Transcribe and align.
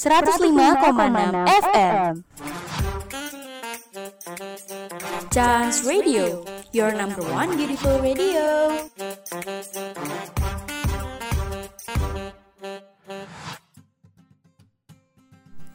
105,6 0.00 1.44
FM. 1.60 2.24
Chance 5.28 5.84
Radio, 5.84 6.40
your 6.72 6.88
number 6.96 7.20
one 7.28 7.52
beautiful 7.52 8.00
radio. 8.00 8.72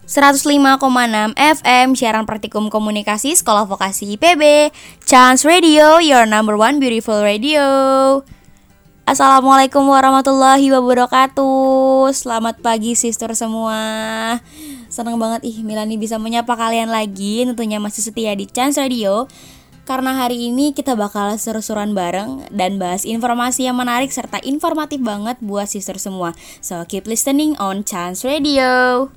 Seratus 0.10 0.50
lima 0.50 0.82
enam 0.82 1.38
FM 1.38 1.94
siaran 1.94 2.26
praktikum 2.26 2.74
komunikasi 2.74 3.38
Sekolah 3.38 3.70
Vokasi 3.70 4.10
IPB 4.18 4.74
Chance 5.06 5.46
Radio, 5.46 6.02
your 6.02 6.26
number 6.26 6.58
one 6.58 6.82
beautiful 6.82 7.22
radio. 7.22 8.26
Assalamualaikum 9.06 9.86
warahmatullahi 9.86 10.66
wabarakatuh. 10.74 12.10
Selamat 12.10 12.58
pagi 12.58 12.98
sister 12.98 13.38
semua. 13.38 13.78
Senang 14.90 15.22
banget 15.22 15.46
ih 15.46 15.62
Milani 15.62 15.94
bisa 15.94 16.18
menyapa 16.18 16.58
kalian 16.58 16.90
lagi. 16.90 17.46
Tentunya 17.46 17.78
masih 17.78 18.02
setia 18.02 18.34
di 18.34 18.50
Chance 18.50 18.82
Radio. 18.82 19.30
Karena 19.86 20.18
hari 20.18 20.50
ini 20.50 20.74
kita 20.74 20.98
bakal 20.98 21.38
seru-seruan 21.38 21.94
bareng 21.94 22.50
Dan 22.50 22.82
bahas 22.82 23.06
informasi 23.06 23.70
yang 23.70 23.78
menarik 23.78 24.10
serta 24.10 24.42
informatif 24.42 24.98
banget 24.98 25.38
buat 25.38 25.70
sister 25.70 26.02
semua. 26.02 26.34
So 26.58 26.82
keep 26.90 27.06
listening 27.06 27.54
on 27.62 27.86
Chance 27.86 28.26
Radio. 28.26 29.14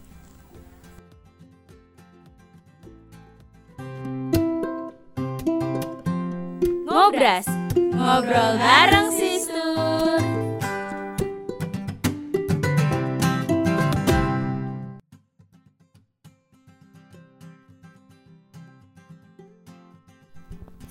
Ngobras. 6.84 7.48
Ngobrol 7.72 8.52
bareng 8.60 9.07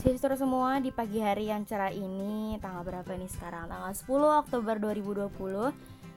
Sister 0.08 0.39
semua 0.39 0.80
di 0.80 0.88
pagi 0.88 1.19
hari 1.19 1.52
yang 1.52 1.67
cerah 1.67 1.91
ini 1.91 2.55
Tanggal 2.63 2.80
berapa 2.80 3.11
ini 3.11 3.27
sekarang? 3.27 3.67
Tanggal 3.67 3.91
10 3.91 4.08
Oktober 4.39 4.80
2020 4.80 5.36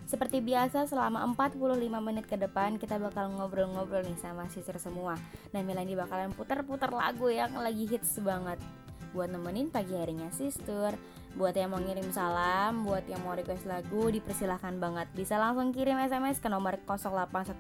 Seperti 0.07 0.39
biasa 0.39 0.87
selama 0.87 1.27
45 1.35 1.59
menit 1.99 2.23
ke 2.31 2.39
depan 2.39 2.79
Kita 2.79 3.03
bakal 3.03 3.35
ngobrol-ngobrol 3.35 4.07
nih 4.07 4.15
sama 4.23 4.47
sister 4.47 4.79
semua. 4.79 5.19
Dan 5.51 5.67
Melanie 5.67 5.99
bakalan 5.99 6.31
putar-putar 6.31 6.95
lagu 6.95 7.35
yang 7.35 7.51
lagi 7.59 7.91
hits 7.91 8.23
banget. 8.23 8.63
Buat 9.11 9.35
nemenin 9.35 9.75
pagi 9.75 9.99
harinya 9.99 10.31
sister. 10.31 10.95
Buat 11.35 11.59
yang 11.59 11.75
mau 11.75 11.83
ngirim 11.83 12.15
salam, 12.15 12.87
buat 12.87 13.03
yang 13.11 13.19
mau 13.27 13.35
request 13.35 13.67
lagu 13.67 14.07
Dipersilahkan 14.07 14.79
banget. 14.79 15.11
Bisa 15.19 15.35
langsung 15.35 15.75
kirim 15.75 15.99
SMS 15.99 16.39
ke 16.39 16.47
nomor 16.47 16.79
0812 16.87 17.59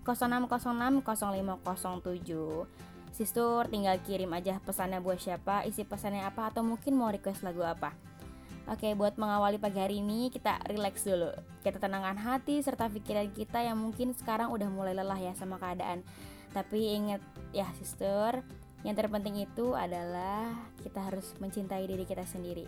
0606 0.00 1.04
0507 1.04 2.91
Sister 3.12 3.68
tinggal 3.68 4.00
kirim 4.00 4.32
aja 4.32 4.56
pesannya 4.64 5.04
buat 5.04 5.20
siapa, 5.20 5.68
isi 5.68 5.84
pesannya 5.84 6.24
apa 6.24 6.48
atau 6.48 6.64
mungkin 6.64 6.96
mau 6.96 7.12
request 7.12 7.44
lagu 7.44 7.60
apa. 7.60 7.92
Oke, 8.72 8.96
buat 8.96 9.20
mengawali 9.20 9.60
pagi 9.60 9.76
hari 9.76 10.00
ini 10.00 10.32
kita 10.32 10.64
relax 10.64 11.04
dulu. 11.04 11.28
Kita 11.60 11.76
tenangkan 11.76 12.16
hati 12.16 12.62
serta 12.64 12.88
pikiran 12.88 13.28
kita 13.36 13.60
yang 13.60 13.76
mungkin 13.76 14.16
sekarang 14.16 14.48
udah 14.48 14.68
mulai 14.72 14.96
lelah 14.96 15.20
ya 15.20 15.36
sama 15.36 15.60
keadaan. 15.60 16.00
Tapi 16.56 16.96
ingat 16.96 17.20
ya 17.52 17.68
sister, 17.76 18.40
yang 18.80 18.96
terpenting 18.96 19.44
itu 19.44 19.76
adalah 19.76 20.48
kita 20.80 21.04
harus 21.04 21.36
mencintai 21.36 21.84
diri 21.84 22.08
kita 22.08 22.24
sendiri. 22.24 22.64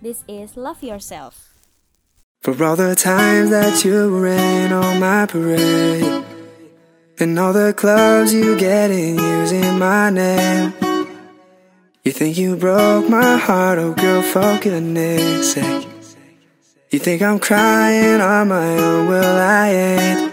This 0.00 0.24
is 0.24 0.56
love 0.56 0.80
yourself. 0.80 1.52
For 2.40 2.54
all 2.62 2.78
the 2.78 2.94
times 2.94 3.50
that 3.50 3.82
you 3.82 4.08
rain 4.14 4.70
on 4.70 5.02
my 5.02 5.26
parade 5.26 6.37
And 7.20 7.36
all 7.36 7.52
the 7.52 7.74
clubs 7.74 8.32
you 8.32 8.56
get 8.56 8.92
in 8.92 9.18
using 9.18 9.78
my 9.78 10.08
name. 10.08 10.72
You 12.04 12.12
think 12.12 12.38
you 12.38 12.54
broke 12.54 13.08
my 13.08 13.36
heart, 13.36 13.78
oh 13.78 13.92
girl, 13.92 14.22
for 14.22 14.58
goodness 14.62 15.54
sake. 15.54 15.88
You 16.90 17.00
think 17.00 17.20
I'm 17.20 17.40
crying 17.40 18.20
on 18.20 18.48
my 18.48 18.78
own, 18.78 19.08
well 19.08 19.36
I 19.36 19.68
ain't. 19.70 20.32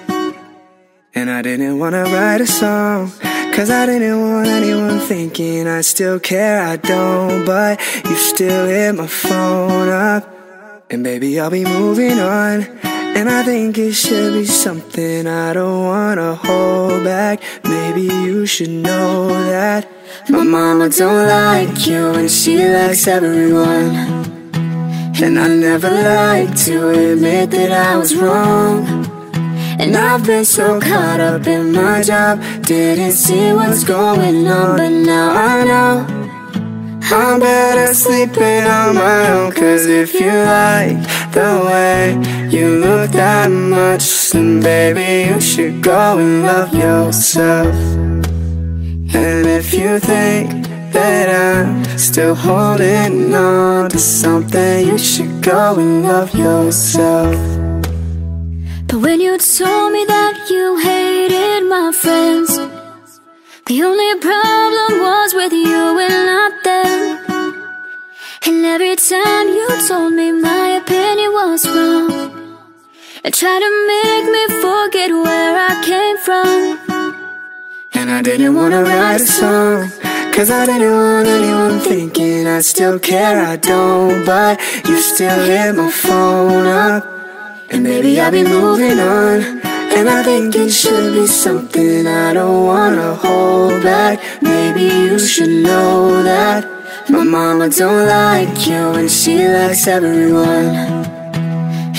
And 1.16 1.32
I 1.32 1.42
didn't 1.42 1.80
wanna 1.80 2.04
write 2.04 2.42
a 2.42 2.48
song 2.48 3.12
Cause 3.56 3.70
I 3.70 3.86
didn't 3.86 4.20
want 4.20 4.48
anyone 4.48 5.00
thinking 5.00 5.66
I 5.66 5.80
still 5.80 6.20
care, 6.20 6.62
I 6.62 6.76
don't. 6.76 7.46
But 7.46 7.80
you 8.04 8.16
still 8.16 8.68
hit 8.68 8.94
my 8.94 9.08
phone 9.08 9.88
up. 9.88 10.30
And 10.92 11.04
baby, 11.04 11.40
I'll 11.40 11.50
be 11.50 11.64
moving 11.64 12.20
on 12.20 12.64
and 13.16 13.30
I 13.30 13.44
think 13.44 13.78
it 13.78 13.94
should 13.94 14.34
be 14.34 14.46
something 14.46 15.26
I 15.26 15.54
don't 15.54 15.86
wanna 15.86 16.36
hold 16.36 17.06
back. 17.06 17.42
Maybe 17.64 18.02
you 18.02 18.46
should 18.46 18.70
know 18.70 19.30
that 19.30 19.88
my 20.30 20.44
mama 20.44 20.90
don't 20.90 21.28
like 21.28 21.88
you 21.88 22.12
and 22.14 22.30
she 22.30 22.58
likes 22.68 23.08
everyone. 23.08 23.96
And 25.24 25.40
I 25.40 25.48
never 25.48 25.90
like 25.90 26.54
to 26.66 26.90
admit 26.90 27.52
that 27.52 27.72
I 27.72 27.96
was 27.96 28.14
wrong. 28.16 28.86
And 29.80 29.96
I've 29.96 30.26
been 30.26 30.44
so 30.44 30.82
caught 30.82 31.22
up 31.22 31.48
in 31.48 31.72
my 31.72 32.02
job, 32.02 32.42
didn't 32.64 33.14
see 33.14 33.54
what's 33.54 33.86
going 33.86 34.46
on, 34.46 34.78
but 34.78 34.90
now 34.90 35.32
I 35.32 35.64
know. 35.64 36.26
I'm 37.08 37.40
better 37.40 37.94
sleeping 37.94 38.64
on 38.64 38.96
my 38.96 39.30
own 39.30 39.52
Cause 39.52 39.86
if 39.86 40.16
you 40.16 40.32
like 40.32 40.98
the 41.34 41.62
way 41.64 42.45
you 42.56 42.80
look 42.80 43.12
that 43.12 43.52
much 43.52 44.32
Then 44.32 44.62
baby 44.62 45.30
you 45.30 45.42
should 45.42 45.82
go 45.82 46.18
and 46.18 46.44
love 46.44 46.74
yourself 46.74 47.76
And 49.14 49.46
if 49.46 49.74
you 49.74 50.00
think 50.00 50.50
that 50.94 51.28
I'm 51.30 51.84
still 51.98 52.36
holding 52.36 53.36
on 53.36 53.90
to 53.90 54.00
something 54.00 54.88
You 54.88 54.98
should 54.98 55.44
go 55.44 55.76
and 55.78 56.04
love 56.04 56.34
yourself 56.34 57.36
But 58.88 59.00
when 59.06 59.20
you 59.20 59.38
told 59.38 59.92
me 59.92 60.06
that 60.06 60.48
you 60.50 60.78
hated 60.78 61.68
my 61.70 61.92
friends 61.92 62.58
the 63.68 63.82
only 63.82 64.20
problem 64.20 65.00
was 65.00 65.34
with 65.34 65.52
you 65.52 66.00
and 66.00 66.26
not 66.28 66.64
them. 66.64 67.66
And 68.46 68.64
every 68.64 68.96
time 68.96 69.48
you 69.48 69.68
told 69.88 70.14
me 70.14 70.32
my 70.34 70.80
opinion 70.84 71.32
was 71.34 71.68
wrong, 71.68 72.45
and 73.26 73.34
tried 73.34 73.60
to 73.60 73.72
make 73.88 74.26
me 74.36 74.44
forget 74.62 75.10
where 75.10 75.58
I 75.70 75.82
came 75.84 76.18
from. 76.18 76.78
And 77.94 78.12
I 78.12 78.22
didn't 78.22 78.54
wanna 78.54 78.84
write 78.84 79.20
a 79.20 79.26
song. 79.26 79.90
Cause 80.32 80.52
I 80.52 80.68
didn't 80.68 80.92
want 80.92 81.28
anyone 81.28 81.80
thinking 81.80 82.46
I 82.46 82.60
still 82.62 83.00
care, 83.00 83.44
I 83.44 83.56
don't. 83.56 84.24
But 84.26 84.62
you 84.88 85.00
still 85.00 85.44
hit 85.44 85.76
my 85.76 85.90
phone 85.90 86.68
up. 86.68 87.04
And 87.72 87.82
maybe 87.84 88.22
I'll 88.22 88.32
be 88.32 88.44
moving 88.44 89.00
on. 89.00 89.42
And 89.98 90.08
I 90.08 90.22
think 90.22 90.56
it 90.56 90.70
should 90.70 91.14
be 91.16 91.26
something 91.26 92.06
I 92.06 92.32
don't 92.34 92.66
wanna 92.68 93.16
hold 93.16 93.82
back. 93.82 94.20
Maybe 94.44 94.84
you 94.84 95.18
should 95.18 95.64
know 95.64 96.22
that 96.22 96.62
my 97.10 97.24
mama 97.24 97.70
don't 97.70 98.06
like 98.06 98.68
you 98.68 98.84
and 99.00 99.10
she 99.10 99.48
likes 99.48 99.88
everyone. 99.88 101.05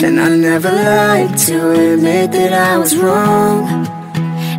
And 0.05 0.21
I 0.21 0.29
never 0.37 0.71
like 0.71 1.37
to 1.47 1.71
admit 1.71 2.33
that 2.33 2.53
I 2.53 2.77
was 2.79 2.97
wrong. 2.97 3.87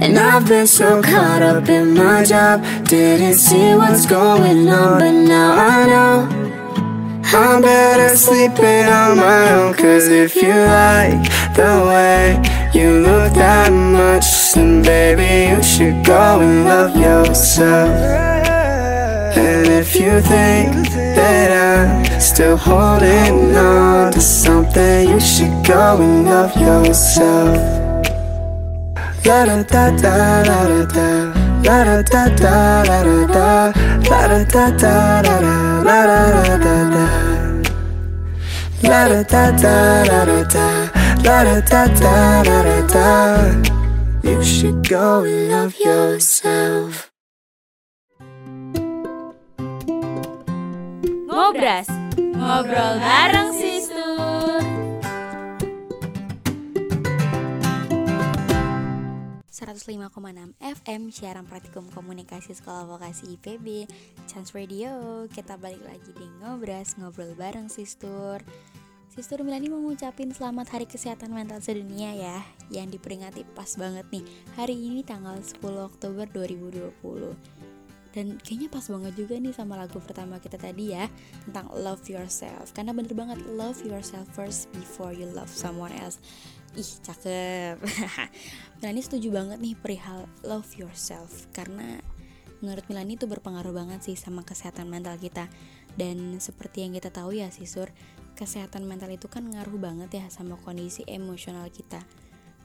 And 0.01 0.17
I've 0.17 0.47
been 0.47 0.67
so 0.67 1.01
caught 1.01 1.41
up 1.41 1.69
in 1.69 1.93
my 1.93 2.23
job, 2.23 2.63
didn't 2.85 3.35
see 3.35 3.75
what's 3.75 4.05
going 4.05 4.67
on, 4.67 4.99
but 4.99 5.11
now 5.11 5.53
I 5.53 5.85
know. 5.85 6.47
I'm 7.33 7.61
better 7.61 8.15
sleeping 8.15 8.85
on 8.85 9.17
my 9.17 9.51
own 9.51 9.73
Cause 9.73 10.07
if 10.07 10.33
you 10.37 10.47
like 10.47 11.21
the 11.55 11.83
way 11.85 12.41
you 12.73 13.01
look 13.01 13.33
that 13.33 13.69
much 13.69 14.53
Then 14.53 14.81
baby 14.81 15.51
you 15.51 15.61
should 15.61 16.05
go 16.05 16.39
and 16.39 16.63
love 16.63 16.95
yourself 16.95 17.89
And 19.35 19.67
if 19.67 19.93
you 19.95 20.21
think 20.21 20.89
that 21.17 21.51
I'm 21.51 22.21
still 22.21 22.55
holding 22.55 23.53
on 23.57 24.06
should 25.37 25.63
go 25.67 26.01
and 26.01 26.25
love 26.25 26.55
yourself 26.57 27.57
La 29.23 29.45
da 29.45 29.61
da 29.61 29.83
da 30.03 30.43
da 30.49 30.85
da 30.95 31.09
La 31.63 31.77
da 31.87 32.01
da 32.01 32.23
da 32.41 32.83
da 32.83 33.03
da 33.35 33.71
La 34.09 34.21
da 34.31 34.43
da 34.53 34.65
da 34.81 35.21
la 35.27 35.37
da 35.39 35.59
la 35.87 35.99
da 36.17 36.57
da 36.65 36.75
da 36.93 37.05
La 38.89 39.01
da 39.09 39.21
da 39.33 39.43
da 39.63 39.75
la 40.09 40.25
da 40.25 40.43
da 40.55 40.67
La 41.23 41.37
da 41.43 41.61
da 41.71 41.81
da 42.01 42.15
la 42.47 42.57
da 42.67 42.77
da 42.93 43.09
You 44.23 44.43
should 44.43 44.89
go 44.89 45.23
and 45.23 45.51
love 45.51 45.75
yourself 45.85 47.11
Ngobras, 51.29 51.87
ngobrol 52.17 52.97
bareng 53.05 53.56
105,6 59.57 60.53
FM 60.61 61.09
Siaran 61.09 61.49
Praktikum 61.49 61.89
Komunikasi 61.89 62.53
Sekolah 62.53 62.85
Vokasi 62.85 63.41
IPB 63.41 63.89
Chance 64.29 64.53
Radio. 64.53 65.25
Kita 65.33 65.57
balik 65.57 65.81
lagi 65.81 66.13
di 66.13 66.29
Ngobras 66.37 66.93
Ngobrol 67.01 67.33
bareng 67.33 67.65
Sistur. 67.65 68.37
Sistur 69.09 69.41
Milani 69.41 69.73
mau 69.73 69.81
ngucapin 69.81 70.29
selamat 70.29 70.77
Hari 70.77 70.85
Kesehatan 70.85 71.33
Mental 71.33 71.57
Sedunia 71.57 72.13
ya 72.13 72.37
Yang 72.69 73.01
diperingati 73.01 73.49
pas 73.57 73.73
banget 73.81 74.05
nih. 74.13 74.21
Hari 74.61 74.77
ini 74.77 75.01
tanggal 75.01 75.41
10 75.41 75.57
Oktober 75.81 76.29
2020 76.29 77.57
dan 78.17 78.33
kayaknya 78.41 78.69
pas 78.73 78.81
banget 78.89 79.13
juga 79.13 79.37
nih 79.37 79.53
sama 79.53 79.77
lagu 79.77 80.01
pertama 80.01 80.41
kita 80.41 80.57
tadi 80.57 80.89
ya 80.89 81.05
tentang 81.45 81.69
love 81.77 82.01
yourself. 82.09 82.73
Karena 82.73 82.89
bener 82.89 83.13
banget 83.13 83.37
love 83.45 83.77
yourself 83.85 84.25
first 84.33 84.73
before 84.73 85.13
you 85.13 85.29
love 85.37 85.49
someone 85.53 85.93
else. 85.93 86.17
Ih 86.73 86.89
cakep 87.05 87.77
Milani 88.77 89.01
setuju 89.01 89.33
banget 89.33 89.57
nih 89.57 89.73
perihal 89.73 90.29
love 90.45 90.69
yourself 90.77 91.49
karena 91.49 91.97
menurut 92.61 92.85
Milani 92.85 93.17
itu 93.17 93.25
berpengaruh 93.25 93.73
banget 93.73 94.05
sih 94.05 94.13
sama 94.13 94.45
kesehatan 94.45 94.85
mental 94.85 95.17
kita 95.17 95.49
dan 95.97 96.37
seperti 96.37 96.85
yang 96.85 96.93
kita 96.93 97.09
tahu 97.09 97.33
ya 97.33 97.49
sisur 97.49 97.89
kesehatan 98.37 98.85
mental 98.85 99.09
itu 99.09 99.25
kan 99.25 99.41
ngaruh 99.49 99.81
banget 99.81 100.21
ya 100.21 100.25
sama 100.29 100.61
kondisi 100.61 101.01
emosional 101.09 101.65
kita 101.73 102.05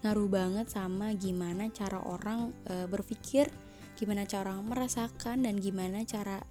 ngaruh 0.05 0.29
banget 0.29 0.67
sama 0.69 1.17
gimana 1.17 1.73
cara 1.73 2.03
orang 2.05 2.53
e, 2.69 2.85
berpikir 2.91 3.49
gimana 3.97 4.27
cara 4.27 4.53
orang 4.53 4.67
merasakan 4.67 5.47
dan 5.47 5.63
gimana 5.63 6.03
cara 6.05 6.43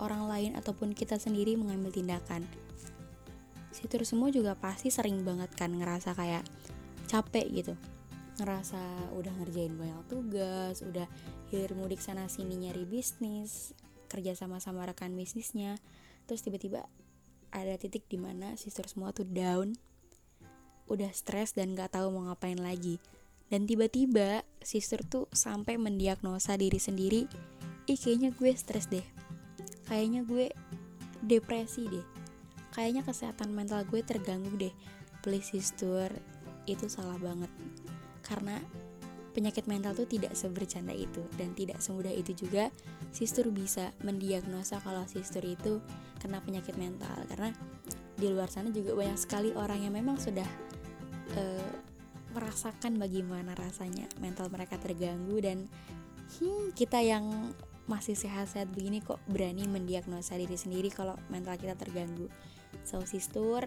orang 0.00 0.26
lain 0.26 0.52
ataupun 0.56 0.96
kita 0.96 1.20
sendiri 1.20 1.54
mengambil 1.54 1.92
tindakan. 1.92 2.48
Situ 3.70 4.02
semua 4.02 4.32
juga 4.34 4.56
pasti 4.58 4.90
sering 4.90 5.22
banget 5.22 5.52
kan 5.54 5.70
ngerasa 5.70 6.16
kayak 6.16 6.42
capek 7.06 7.46
gitu. 7.52 7.74
Ngerasa 8.40 9.12
udah 9.12 9.32
ngerjain 9.36 9.76
banyak 9.76 10.00
tugas, 10.08 10.80
udah 10.80 11.04
hilir 11.52 11.76
mudik 11.76 12.00
sana 12.00 12.24
sini 12.32 12.56
nyari 12.56 12.88
bisnis, 12.88 13.76
kerja 14.08 14.32
sama-sama 14.32 14.88
rekan 14.88 15.12
bisnisnya. 15.12 15.76
Terus 16.24 16.40
tiba-tiba 16.40 16.88
ada 17.52 17.76
titik 17.76 18.08
di 18.08 18.16
mana 18.16 18.56
sister 18.56 18.88
semua 18.88 19.12
tuh 19.12 19.28
down, 19.28 19.76
udah 20.88 21.12
stres 21.12 21.52
dan 21.52 21.76
gak 21.76 21.92
tahu 21.92 22.08
mau 22.08 22.32
ngapain 22.32 22.56
lagi 22.56 22.96
dan 23.50 23.66
tiba-tiba 23.66 24.46
sister 24.62 25.02
tuh 25.02 25.26
sampai 25.34 25.74
mendiagnosa 25.74 26.54
diri 26.54 26.78
sendiri, 26.78 27.26
ih 27.90 27.98
kayaknya 27.98 28.30
gue 28.30 28.54
stres 28.54 28.86
deh. 28.86 29.02
Kayaknya 29.90 30.22
gue 30.22 30.54
depresi 31.26 31.90
deh. 31.90 32.06
Kayaknya 32.70 33.02
kesehatan 33.02 33.50
mental 33.50 33.82
gue 33.90 34.06
terganggu 34.06 34.54
deh. 34.54 34.70
Please 35.26 35.50
sister, 35.50 36.14
itu 36.70 36.86
salah 36.86 37.18
banget. 37.18 37.50
Karena 38.30 38.56
penyakit 39.30 39.66
mental 39.70 39.94
tuh 39.94 40.06
tidak 40.06 40.34
sebercanda 40.34 40.94
itu 40.94 41.22
dan 41.38 41.54
tidak 41.54 41.78
semudah 41.78 42.10
itu 42.10 42.34
juga 42.34 42.70
sister 43.14 43.46
bisa 43.50 43.94
mendiagnosa 44.02 44.82
kalau 44.82 45.06
sister 45.06 45.42
itu 45.46 45.78
kena 46.18 46.42
penyakit 46.42 46.74
mental 46.74 47.14
karena 47.30 47.54
di 48.18 48.26
luar 48.26 48.50
sana 48.50 48.74
juga 48.74 48.92
banyak 48.98 49.16
sekali 49.16 49.54
orang 49.54 49.86
yang 49.86 49.94
memang 49.94 50.18
sudah 50.18 50.46
uh, 51.38 51.72
merasakan 52.34 52.98
bagaimana 52.98 53.54
rasanya 53.58 54.06
mental 54.18 54.50
mereka 54.50 54.78
terganggu 54.78 55.38
dan 55.42 55.66
hmm, 56.38 56.74
kita 56.74 57.02
yang 57.02 57.54
masih 57.90 58.14
sehat-sehat 58.14 58.70
begini 58.70 59.02
kok 59.02 59.18
berani 59.26 59.66
mendiagnosa 59.66 60.38
diri 60.38 60.54
sendiri 60.54 60.94
kalau 60.94 61.18
mental 61.26 61.58
kita 61.58 61.74
terganggu. 61.74 62.30
So 62.86 63.02
sister, 63.02 63.66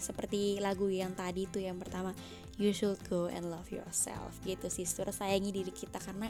seperti 0.00 0.56
lagu 0.64 0.88
yang 0.88 1.12
tadi 1.12 1.44
tuh 1.44 1.60
yang 1.60 1.76
pertama, 1.76 2.16
you 2.60 2.76
should 2.76 3.00
go 3.08 3.32
and 3.32 3.48
love 3.48 3.72
yourself. 3.72 4.36
Gitu 4.44 4.68
sister, 4.68 5.08
sayangi 5.08 5.48
diri 5.48 5.72
kita 5.72 5.96
karena 5.96 6.28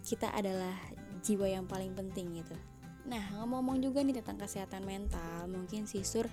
kita 0.00 0.32
adalah 0.32 0.72
jiwa 1.20 1.44
yang 1.44 1.68
paling 1.68 1.92
penting 1.92 2.40
gitu. 2.40 2.56
Nah, 3.04 3.20
ngomong-ngomong 3.36 3.84
juga 3.84 4.00
nih 4.00 4.24
tentang 4.24 4.40
kesehatan 4.40 4.88
mental, 4.88 5.44
mungkin 5.52 5.84
sister 5.84 6.24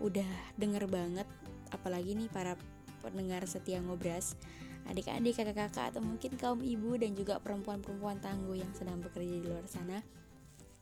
udah 0.00 0.56
denger 0.56 0.88
banget 0.88 1.28
apalagi 1.68 2.16
nih 2.16 2.32
para 2.32 2.56
pendengar 3.04 3.44
setia 3.44 3.84
ngobras, 3.84 4.32
adik-adik, 4.88 5.36
kakak-kakak, 5.36 5.92
atau 5.92 6.00
mungkin 6.00 6.40
kaum 6.40 6.64
ibu 6.64 6.96
dan 6.96 7.12
juga 7.12 7.36
perempuan-perempuan 7.44 8.24
tangguh 8.24 8.56
yang 8.56 8.72
sedang 8.72 9.04
bekerja 9.04 9.36
di 9.40 9.44
luar 9.44 9.68
sana. 9.68 10.00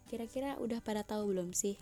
Kira-kira 0.07 0.55
udah 0.63 0.79
pada 0.79 1.03
tahu 1.03 1.35
belum 1.35 1.51
sih 1.51 1.75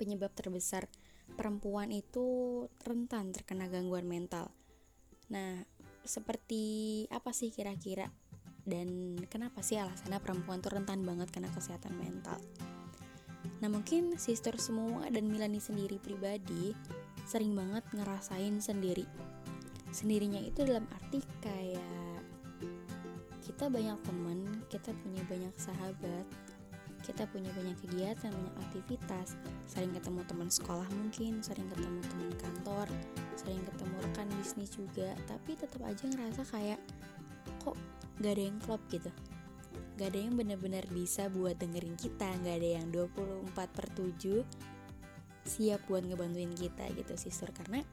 penyebab 0.00 0.32
terbesar 0.32 0.88
perempuan 1.34 1.90
itu 1.90 2.64
rentan 2.86 3.34
terkena 3.34 3.66
gangguan 3.66 4.06
mental? 4.06 4.54
Nah, 5.32 5.66
seperti 6.06 7.04
apa 7.10 7.34
sih 7.34 7.50
kira-kira 7.50 8.06
dan 8.62 9.18
kenapa 9.26 9.62
sih 9.66 9.78
alasannya 9.78 10.22
perempuan 10.22 10.62
tuh 10.62 10.78
rentan 10.78 11.02
banget 11.02 11.34
kena 11.34 11.50
kesehatan 11.50 11.98
mental? 11.98 12.38
Nah 13.62 13.68
mungkin 13.72 14.20
sister 14.20 14.58
semua 14.60 15.08
dan 15.08 15.30
Milani 15.30 15.62
sendiri 15.62 15.96
pribadi 15.96 16.76
sering 17.24 17.56
banget 17.56 17.82
ngerasain 17.90 18.62
sendiri 18.62 19.06
sendirinya 19.90 20.38
itu 20.44 20.62
dalam 20.62 20.84
arti 20.92 21.24
kayak 21.40 22.20
kita 23.42 23.70
banyak 23.72 23.96
teman 24.04 24.60
kita 24.68 24.92
punya 25.00 25.22
banyak 25.24 25.54
sahabat 25.56 26.26
kita 27.06 27.22
punya 27.30 27.54
banyak 27.54 27.78
kegiatan 27.86 28.34
banyak 28.34 28.56
aktivitas. 28.66 29.38
Sering 29.70 29.94
ketemu 29.94 30.26
teman 30.26 30.50
sekolah 30.50 30.88
mungkin 30.90 31.38
sering 31.38 31.70
ketemu 31.70 32.02
teman 32.02 32.30
kantor 32.42 32.86
sering 33.38 33.62
ketemu 33.62 33.94
rekan 34.10 34.28
bisnis 34.42 34.74
juga. 34.74 35.14
Tapi 35.30 35.54
tetap 35.54 35.86
aja 35.86 36.02
ngerasa 36.10 36.42
kayak 36.50 36.80
kok 37.62 37.78
gak 38.18 38.32
ada 38.34 38.42
yang 38.42 38.58
klop 38.58 38.82
gitu? 38.90 39.14
Gak 39.96 40.10
ada 40.10 40.18
yang 40.18 40.34
benar-benar 40.34 40.84
bisa 40.90 41.30
buat 41.30 41.54
dengerin 41.54 41.94
kita 41.94 42.26
gak 42.42 42.56
ada 42.58 42.68
yang 42.82 42.90
24 42.90 43.54
per 43.54 43.86
7 43.94 44.42
siap 45.46 45.86
buat 45.86 46.02
ngebantuin 46.02 46.50
kita 46.58 46.90
gitu 46.98 47.14
sister. 47.14 47.54
Karena 47.54 47.86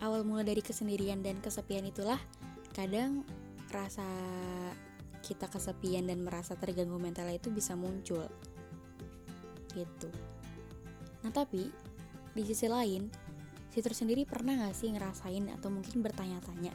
awal 0.00 0.24
mula 0.24 0.40
dari 0.40 0.64
kesendirian 0.64 1.20
dan 1.20 1.36
kesepian 1.44 1.84
itulah 1.84 2.18
kadang 2.72 3.28
rasa 3.68 4.08
kita 5.28 5.44
kesepian 5.52 6.08
dan 6.08 6.24
merasa 6.24 6.56
terganggu 6.56 6.96
mental 6.96 7.28
itu 7.28 7.52
bisa 7.52 7.76
muncul. 7.76 8.24
Gitu. 9.76 10.08
Nah 11.20 11.28
tapi 11.28 11.68
di 12.32 12.42
sisi 12.48 12.64
lain 12.64 13.12
sister 13.68 13.92
sendiri 13.92 14.24
pernah 14.24 14.56
gak 14.56 14.72
sih 14.72 14.88
ngerasain 14.88 15.52
atau 15.52 15.68
mungkin 15.68 16.00
bertanya-tanya 16.00 16.72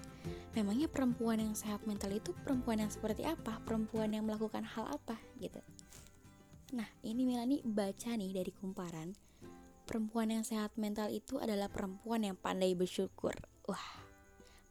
memangnya 0.54 0.86
perempuan 0.86 1.42
yang 1.42 1.58
sehat 1.58 1.82
mental 1.90 2.14
itu 2.14 2.32
perempuan 2.46 2.86
yang 2.86 2.94
seperti 2.94 3.26
apa? 3.26 3.58
Perempuan 3.66 4.14
yang 4.14 4.30
melakukan 4.30 4.62
hal 4.62 4.86
apa? 4.94 5.18
Gitu. 5.42 5.58
Nah, 6.74 6.90
ini 7.06 7.26
Melani 7.26 7.62
baca 7.62 8.18
nih 8.18 8.34
dari 8.34 8.50
kumparan. 8.54 9.14
Perempuan 9.84 10.34
yang 10.34 10.42
sehat 10.42 10.74
mental 10.74 11.12
itu 11.14 11.38
adalah 11.38 11.70
perempuan 11.70 12.26
yang 12.26 12.34
pandai 12.34 12.74
bersyukur. 12.74 13.36
Wah, 13.70 13.88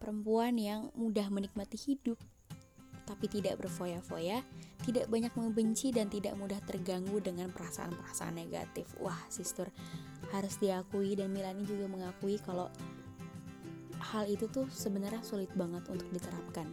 perempuan 0.03 0.59
yang 0.59 0.91
mudah 0.99 1.31
menikmati 1.31 1.79
hidup, 1.79 2.19
tapi 3.05 3.27
tidak 3.27 3.59
berfoya-foya, 3.59 4.43
tidak 4.83 5.07
banyak 5.11 5.33
membenci 5.35 5.91
dan 5.91 6.11
tidak 6.11 6.35
mudah 6.39 6.59
terganggu 6.65 7.19
dengan 7.19 7.51
perasaan-perasaan 7.51 8.35
negatif. 8.39 8.91
Wah, 9.03 9.19
sister, 9.29 9.69
harus 10.31 10.59
diakui 10.59 11.19
dan 11.19 11.31
Milani 11.31 11.67
juga 11.67 11.87
mengakui 11.91 12.39
kalau 12.43 12.71
hal 14.13 14.27
itu 14.27 14.51
tuh 14.51 14.67
sebenarnya 14.71 15.23
sulit 15.23 15.51
banget 15.55 15.87
untuk 15.91 16.09
diterapkan. 16.11 16.67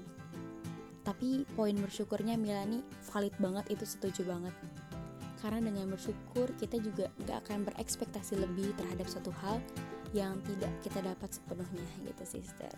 Tapi 1.05 1.47
poin 1.57 1.73
bersyukurnya 1.73 2.37
Milani 2.37 2.85
valid 3.09 3.33
banget 3.41 3.73
itu 3.73 3.85
setuju 3.85 4.25
banget 4.29 4.53
karena 5.39 5.71
dengan 5.71 5.87
bersyukur 5.95 6.51
kita 6.59 6.77
juga 6.83 7.07
gak 7.23 7.47
akan 7.47 7.63
berekspektasi 7.71 8.43
lebih 8.43 8.75
terhadap 8.75 9.07
suatu 9.07 9.31
hal 9.39 9.63
yang 10.11 10.35
tidak 10.43 10.73
kita 10.83 10.99
dapat 10.99 11.29
sepenuhnya 11.31 11.87
gitu 12.03 12.23
sister 12.27 12.73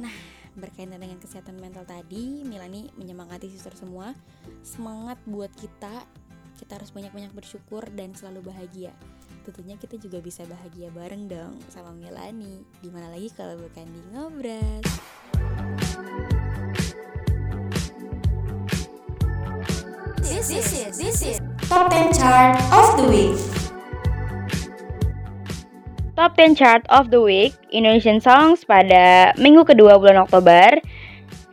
nah 0.00 0.12
berkaitan 0.60 1.00
dengan 1.00 1.18
kesehatan 1.18 1.56
mental 1.56 1.88
tadi 1.88 2.44
Milani 2.44 2.92
menyemangati 2.94 3.48
sister 3.48 3.72
semua. 3.74 4.12
Semangat 4.60 5.16
buat 5.24 5.50
kita. 5.56 6.04
Kita 6.60 6.76
harus 6.76 6.92
banyak-banyak 6.92 7.32
bersyukur 7.32 7.88
dan 7.96 8.12
selalu 8.12 8.52
bahagia. 8.52 8.92
Tentunya 9.48 9.80
kita 9.80 9.96
juga 9.96 10.20
bisa 10.20 10.44
bahagia 10.44 10.92
bareng 10.92 11.24
dong 11.26 11.56
sama 11.72 11.96
Milani. 11.96 12.60
Di 12.84 12.92
mana 12.92 13.08
lagi 13.08 13.32
kalau 13.32 13.56
bukan 13.56 13.86
di 13.88 14.02
ngobras? 14.12 14.84
This 20.20 20.52
is 20.52 20.94
this 20.94 21.20
is 21.24 21.36
Top 21.66 21.88
10 21.88 22.12
Chart 22.12 22.54
of 22.70 23.00
the 23.00 23.06
Week. 23.08 23.49
Top 26.20 26.36
10 26.36 26.52
Chart 26.52 26.84
of 26.92 27.08
the 27.08 27.16
Week 27.16 27.56
Indonesian 27.72 28.20
Songs 28.20 28.68
pada 28.68 29.32
minggu 29.40 29.64
kedua 29.64 29.96
bulan 29.96 30.20
Oktober. 30.20 30.76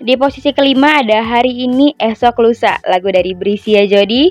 Di 0.04 0.20
posisi 0.20 0.52
kelima 0.52 1.00
ada 1.00 1.24
Hari 1.24 1.64
Ini 1.64 1.96
Esok 1.96 2.44
Lusa 2.44 2.76
lagu 2.84 3.08
dari 3.08 3.32
Brisia 3.32 3.88
Jodi. 3.88 4.28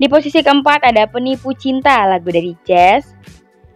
Di 0.00 0.06
posisi 0.08 0.40
keempat 0.40 0.88
ada 0.88 1.04
Penipu 1.04 1.52
Cinta 1.52 2.08
lagu 2.08 2.32
dari 2.32 2.56
Jazz. 2.64 3.12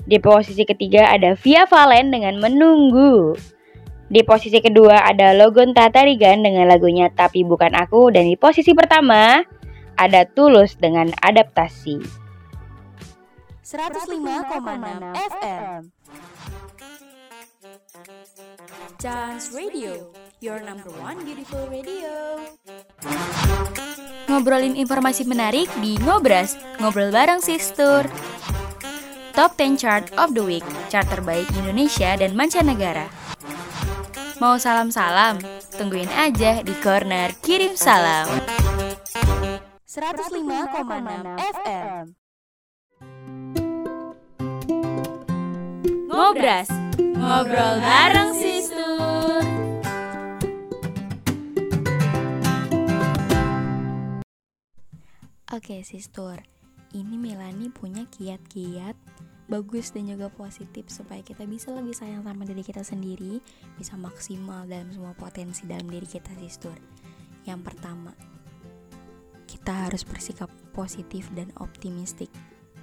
Di 0.08 0.16
posisi 0.16 0.64
ketiga 0.64 1.12
ada 1.12 1.36
Via 1.36 1.68
Valen 1.68 2.16
dengan 2.16 2.40
Menunggu. 2.40 3.36
Di 4.08 4.24
posisi 4.24 4.64
kedua 4.64 5.04
ada 5.04 5.36
Logon 5.36 5.76
Tatarigan 5.76 6.48
dengan 6.48 6.64
lagunya 6.64 7.12
Tapi 7.12 7.44
Bukan 7.44 7.76
Aku 7.76 8.08
dan 8.08 8.24
di 8.24 8.40
posisi 8.40 8.72
pertama 8.72 9.44
ada 10.00 10.24
Tulus 10.32 10.80
dengan 10.80 11.12
Adaptasi. 11.20 12.27
105,6 13.68 15.12
FM 15.12 15.92
Chance 18.96 19.52
Radio, 19.52 20.08
your 20.40 20.56
number 20.64 20.88
one 20.96 21.20
beautiful 21.20 21.68
radio. 21.68 22.40
Ngobrolin 24.24 24.72
informasi 24.72 25.28
menarik 25.28 25.68
di 25.84 26.00
Ngobras, 26.00 26.56
ngobrol 26.80 27.12
bareng 27.12 27.44
Sistur. 27.44 28.08
Top 29.36 29.52
10 29.60 29.76
Chart 29.76 30.08
of 30.16 30.32
the 30.32 30.40
Week, 30.40 30.64
chart 30.88 31.04
terbaik 31.12 31.44
Indonesia 31.60 32.16
dan 32.16 32.32
mancanegara. 32.32 33.12
Mau 34.40 34.56
salam-salam? 34.56 35.44
Tungguin 35.76 36.08
aja 36.16 36.64
di 36.64 36.72
corner 36.80 37.36
kirim 37.44 37.76
salam. 37.76 38.32
105,6 39.84 41.36
FM 41.36 42.27
Ngobras, 46.18 46.66
ngobrol 46.98 47.78
bareng 47.78 48.34
Sistur. 48.34 49.38
Oke, 55.54 55.86
Sistur. 55.86 56.42
Ini 56.90 57.14
Melani 57.14 57.70
punya 57.70 58.02
kiat-kiat 58.10 58.98
bagus 59.46 59.94
dan 59.94 60.10
juga 60.10 60.26
positif 60.34 60.90
supaya 60.90 61.22
kita 61.22 61.46
bisa 61.46 61.70
lebih 61.70 61.94
sayang 61.94 62.26
sama 62.26 62.42
diri 62.42 62.66
kita 62.66 62.82
sendiri, 62.82 63.38
bisa 63.78 63.94
maksimal 63.94 64.66
dalam 64.66 64.90
semua 64.90 65.14
potensi 65.14 65.70
dalam 65.70 65.86
diri 65.86 66.10
kita, 66.10 66.34
Sistur. 66.42 66.74
Yang 67.46 67.62
pertama, 67.62 68.10
kita 69.46 69.86
harus 69.86 70.02
bersikap 70.02 70.50
positif 70.74 71.30
dan 71.38 71.54
optimistik. 71.62 72.34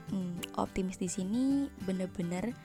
Hmm, 0.07 0.39
optimis 0.55 0.95
di 0.95 1.11
sini 1.11 1.67
bener-bener 1.83 2.55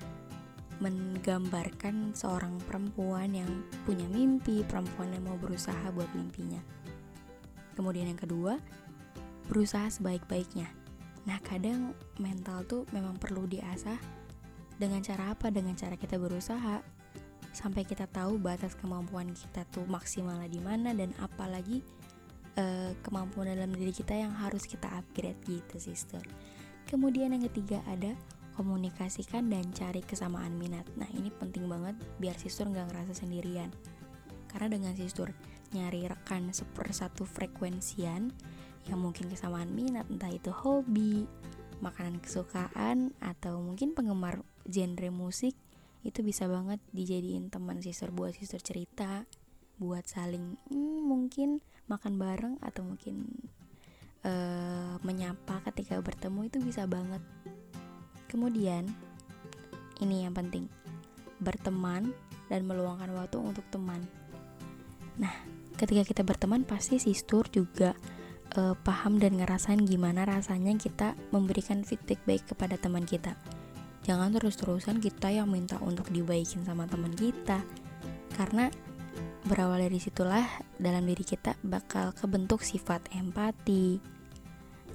menggambarkan 0.80 2.16
seorang 2.16 2.56
perempuan 2.64 3.36
yang 3.36 3.48
punya 3.84 4.08
mimpi, 4.08 4.64
perempuan 4.64 5.12
yang 5.12 5.28
mau 5.28 5.36
berusaha 5.36 5.92
buat 5.92 6.08
mimpinya. 6.16 6.60
Kemudian 7.76 8.08
yang 8.08 8.20
kedua, 8.20 8.56
berusaha 9.46 9.86
sebaik-baiknya. 9.92 10.68
Nah, 11.28 11.36
kadang 11.44 11.92
mental 12.16 12.64
tuh 12.64 12.82
memang 12.96 13.20
perlu 13.20 13.44
diasah 13.44 14.00
dengan 14.80 15.04
cara 15.04 15.36
apa? 15.36 15.52
Dengan 15.52 15.76
cara 15.76 16.00
kita 16.00 16.16
berusaha 16.16 16.80
sampai 17.52 17.84
kita 17.84 18.08
tahu 18.08 18.40
batas 18.40 18.72
kemampuan 18.78 19.34
kita 19.36 19.66
tuh 19.68 19.84
maksimalnya 19.84 20.48
di 20.48 20.62
mana 20.62 20.96
dan 20.96 21.12
apalagi 21.20 21.84
uh, 22.56 22.96
kemampuan 23.04 23.52
dalam 23.52 23.74
diri 23.74 23.92
kita 23.92 24.16
yang 24.16 24.32
harus 24.32 24.64
kita 24.64 24.88
upgrade 24.96 25.36
gitu, 25.44 25.76
sister. 25.76 26.24
Kemudian 26.88 27.36
yang 27.36 27.44
ketiga 27.52 27.84
ada 27.84 28.16
komunikasikan 28.60 29.48
dan 29.48 29.72
cari 29.72 30.04
kesamaan 30.04 30.60
minat. 30.60 30.84
Nah 31.00 31.08
ini 31.16 31.32
penting 31.32 31.64
banget 31.64 31.96
biar 32.20 32.36
sister 32.36 32.68
nggak 32.68 32.92
ngerasa 32.92 33.16
sendirian. 33.16 33.72
Karena 34.52 34.76
dengan 34.76 34.92
sister 34.92 35.32
nyari 35.72 36.04
rekan 36.04 36.52
sepersatu 36.52 37.24
frekuensian 37.24 38.28
yang 38.84 39.00
mungkin 39.00 39.32
kesamaan 39.32 39.72
minat, 39.72 40.04
entah 40.12 40.28
itu 40.28 40.52
hobi, 40.52 41.24
makanan 41.80 42.20
kesukaan, 42.20 43.16
atau 43.24 43.56
mungkin 43.64 43.96
penggemar 43.96 44.44
genre 44.68 45.08
musik, 45.08 45.56
itu 46.04 46.20
bisa 46.20 46.44
banget 46.44 46.84
dijadiin 46.92 47.48
teman 47.48 47.80
sister 47.80 48.12
buat 48.12 48.36
sister 48.36 48.60
cerita, 48.60 49.24
buat 49.80 50.04
saling 50.04 50.60
hmm, 50.68 51.00
mungkin 51.08 51.64
makan 51.88 52.20
bareng 52.20 52.54
atau 52.60 52.84
mungkin 52.84 53.24
uh, 54.24 55.00
menyapa 55.00 55.64
ketika 55.72 55.96
bertemu 56.00 56.52
itu 56.52 56.58
bisa 56.60 56.84
banget 56.84 57.24
Kemudian, 58.30 58.86
ini 59.98 60.22
yang 60.22 60.32
penting, 60.32 60.70
berteman 61.42 62.14
dan 62.46 62.62
meluangkan 62.62 63.10
waktu 63.18 63.42
untuk 63.42 63.66
teman. 63.74 64.06
Nah, 65.18 65.34
ketika 65.74 66.06
kita 66.06 66.22
berteman 66.22 66.62
pasti 66.62 67.02
sistur 67.02 67.50
juga 67.50 67.98
uh, 68.54 68.78
paham 68.86 69.18
dan 69.18 69.34
ngerasain 69.34 69.82
gimana 69.82 70.22
rasanya 70.22 70.70
kita 70.78 71.18
memberikan 71.34 71.82
feedback 71.82 72.22
baik 72.22 72.46
kepada 72.46 72.78
teman 72.78 73.02
kita. 73.02 73.34
Jangan 74.06 74.30
terus-terusan 74.30 75.02
kita 75.02 75.34
yang 75.34 75.50
minta 75.50 75.76
untuk 75.82 76.06
dibaikin 76.08 76.62
sama 76.62 76.86
teman 76.86 77.12
kita. 77.18 77.60
Karena 78.38 78.70
berawal 79.44 79.82
dari 79.82 79.98
situlah 79.98 80.46
dalam 80.78 81.02
diri 81.04 81.26
kita 81.26 81.58
bakal 81.66 82.14
kebentuk 82.14 82.62
sifat 82.62 83.04
empati, 83.12 84.00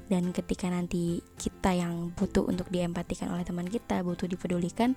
dan 0.05 0.29
ketika 0.29 0.69
nanti 0.69 1.21
kita 1.35 1.75
yang 1.75 2.15
butuh 2.15 2.47
untuk 2.47 2.71
diempatikan 2.71 3.31
oleh 3.31 3.43
teman 3.43 3.67
kita 3.67 3.99
butuh 4.01 4.25
dipedulikan 4.27 4.95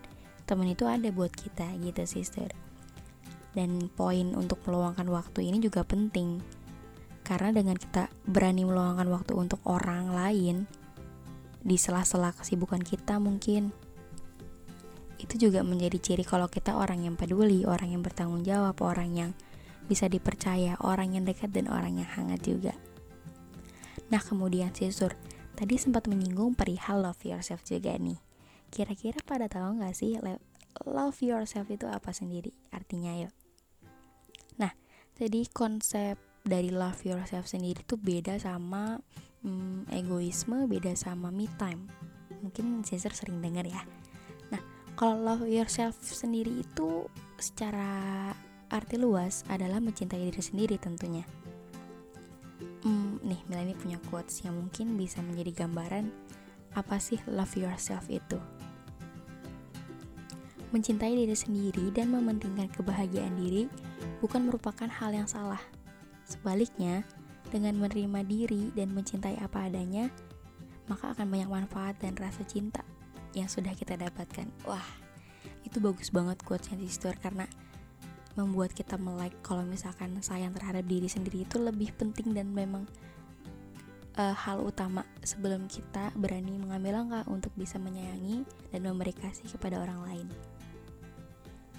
teman 0.49 0.71
itu 0.71 0.88
ada 0.88 1.11
buat 1.12 1.35
kita 1.35 1.76
gitu 1.83 2.02
sister 2.09 2.49
dan 3.52 3.90
poin 3.92 4.33
untuk 4.38 4.62
meluangkan 4.64 5.09
waktu 5.11 5.50
ini 5.50 5.59
juga 5.59 5.83
penting 5.83 6.40
karena 7.26 7.52
dengan 7.52 7.76
kita 7.76 8.09
berani 8.25 8.64
meluangkan 8.64 9.09
waktu 9.12 9.37
untuk 9.37 9.61
orang 9.68 10.14
lain 10.14 10.64
di 11.61 11.76
sela-sela 11.76 12.33
kesibukan 12.33 12.80
kita 12.80 13.21
mungkin 13.21 13.75
itu 15.18 15.50
juga 15.50 15.66
menjadi 15.66 15.99
ciri 15.99 16.25
kalau 16.25 16.47
kita 16.47 16.78
orang 16.78 17.02
yang 17.04 17.18
peduli, 17.18 17.66
orang 17.66 17.90
yang 17.90 18.07
bertanggung 18.07 18.47
jawab, 18.47 18.78
orang 18.80 19.11
yang 19.12 19.30
bisa 19.90 20.07
dipercaya, 20.07 20.78
orang 20.80 21.18
yang 21.18 21.26
dekat 21.26 21.50
dan 21.50 21.66
orang 21.66 21.99
yang 21.99 22.09
hangat 22.09 22.38
juga. 22.47 22.73
Nah 24.09 24.23
kemudian 24.23 24.71
si 24.73 24.88
Sur 24.95 25.12
tadi 25.59 25.75
sempat 25.75 26.07
menyinggung 26.07 26.55
perihal 26.55 27.03
love 27.03 27.19
yourself 27.27 27.67
juga 27.67 27.99
nih. 27.99 28.15
Kira-kira 28.71 29.19
pada 29.27 29.50
tahu 29.50 29.83
nggak 29.83 29.91
sih 29.91 30.15
love 30.87 31.19
yourself 31.19 31.67
itu 31.67 31.91
apa 31.91 32.15
sendiri 32.15 32.55
artinya 32.71 33.11
yuk? 33.19 33.35
Nah 34.62 34.71
jadi 35.19 35.43
konsep 35.50 36.15
dari 36.47 36.71
love 36.71 37.03
yourself 37.03 37.50
sendiri 37.50 37.83
tuh 37.83 37.99
beda 37.99 38.38
sama 38.38 39.03
hmm, 39.43 39.91
egoisme, 39.91 40.71
beda 40.71 40.95
sama 40.95 41.35
me 41.35 41.50
time. 41.59 41.91
Mungkin 42.38 42.87
Caesar 42.87 43.11
sering 43.11 43.43
dengar 43.43 43.67
ya. 43.67 43.83
Nah 44.55 44.62
kalau 44.95 45.19
love 45.19 45.50
yourself 45.50 45.99
sendiri 45.99 46.62
itu 46.62 47.11
secara 47.35 48.31
arti 48.71 48.95
luas 48.95 49.43
adalah 49.50 49.83
mencintai 49.83 50.23
diri 50.23 50.43
sendiri 50.45 50.79
tentunya 50.79 51.27
hmm, 52.85 53.25
nih 53.25 53.40
Melanie 53.50 53.78
punya 53.78 53.99
quotes 54.11 54.42
yang 54.44 54.58
mungkin 54.58 54.94
bisa 54.94 55.23
menjadi 55.25 55.64
gambaran 55.64 56.11
apa 56.76 56.97
sih 57.00 57.18
love 57.26 57.54
yourself 57.56 58.06
itu. 58.12 58.38
Mencintai 60.68 61.16
diri 61.16 61.32
sendiri 61.32 61.88
dan 61.97 62.12
mementingkan 62.12 62.68
kebahagiaan 62.68 63.32
diri 63.40 63.73
bukan 64.20 64.44
merupakan 64.44 64.87
hal 64.87 65.16
yang 65.16 65.25
salah. 65.25 65.61
Sebaliknya, 66.28 67.08
dengan 67.49 67.80
menerima 67.80 68.20
diri 68.28 68.68
dan 68.76 68.92
mencintai 68.92 69.40
apa 69.40 69.64
adanya, 69.64 70.12
maka 70.92 71.16
akan 71.16 71.32
banyak 71.32 71.49
manfaat 71.49 71.97
dan 71.97 72.12
rasa 72.20 72.44
cinta 72.44 72.85
yang 73.32 73.49
sudah 73.49 73.73
kita 73.73 73.97
dapatkan. 73.97 74.44
Wah, 74.68 74.85
itu 75.64 75.80
bagus 75.80 76.12
banget 76.12 76.37
quotesnya 76.44 76.76
sister 76.85 77.16
karena 77.16 77.49
membuat 78.38 78.71
kita 78.71 78.95
melek 78.95 79.35
kalau 79.42 79.66
misalkan 79.66 80.14
sayang 80.23 80.54
terhadap 80.54 80.87
diri 80.87 81.11
sendiri 81.11 81.42
itu 81.42 81.59
lebih 81.59 81.90
penting 81.99 82.30
dan 82.30 82.54
memang 82.54 82.87
uh, 84.14 84.30
hal 84.33 84.62
utama 84.62 85.02
sebelum 85.26 85.66
kita 85.66 86.14
berani 86.14 86.54
mengambil 86.54 87.02
langkah 87.02 87.26
untuk 87.26 87.50
bisa 87.59 87.83
menyayangi 87.83 88.47
dan 88.71 88.80
memberi 88.87 89.11
kasih 89.11 89.50
kepada 89.50 89.83
orang 89.83 90.00
lain. 90.07 90.28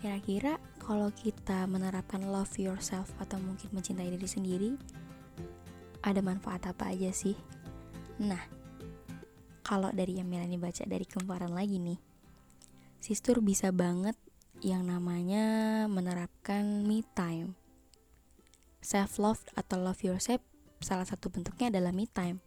Kira-kira 0.04 0.60
kalau 0.84 1.12
kita 1.16 1.64
menerapkan 1.68 2.24
love 2.28 2.56
yourself 2.60 3.08
atau 3.24 3.40
mungkin 3.40 3.72
mencintai 3.72 4.12
diri 4.12 4.28
sendiri, 4.28 4.72
ada 6.04 6.20
manfaat 6.20 6.68
apa 6.68 6.92
aja 6.92 7.12
sih? 7.12 7.36
Nah, 8.20 8.40
kalau 9.64 9.92
dari 9.96 10.20
yang 10.20 10.28
Melani 10.28 10.56
baca 10.56 10.84
dari 10.88 11.04
kemparan 11.04 11.52
lagi 11.52 11.80
nih, 11.80 12.00
Sistur 13.00 13.40
bisa 13.40 13.72
banget 13.72 14.20
yang 14.60 14.84
namanya 14.88 15.88
menerapkan 15.88 16.84
me 16.84 17.04
time. 17.16 17.56
Self 18.84 19.20
love 19.20 19.44
atau 19.56 19.80
love 19.80 20.04
yourself 20.04 20.44
salah 20.80 21.08
satu 21.08 21.32
bentuknya 21.32 21.72
adalah 21.72 21.96
me 21.96 22.08
time. 22.12 22.44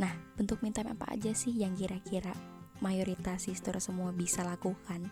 Nah, 0.00 0.12
bentuk 0.36 0.60
me 0.64 0.72
time 0.72 0.92
apa 0.96 1.12
aja 1.12 1.32
sih 1.36 1.52
yang 1.52 1.76
kira-kira 1.76 2.32
mayoritas 2.80 3.48
sister 3.48 3.76
semua 3.80 4.12
bisa 4.12 4.40
lakukan? 4.44 5.08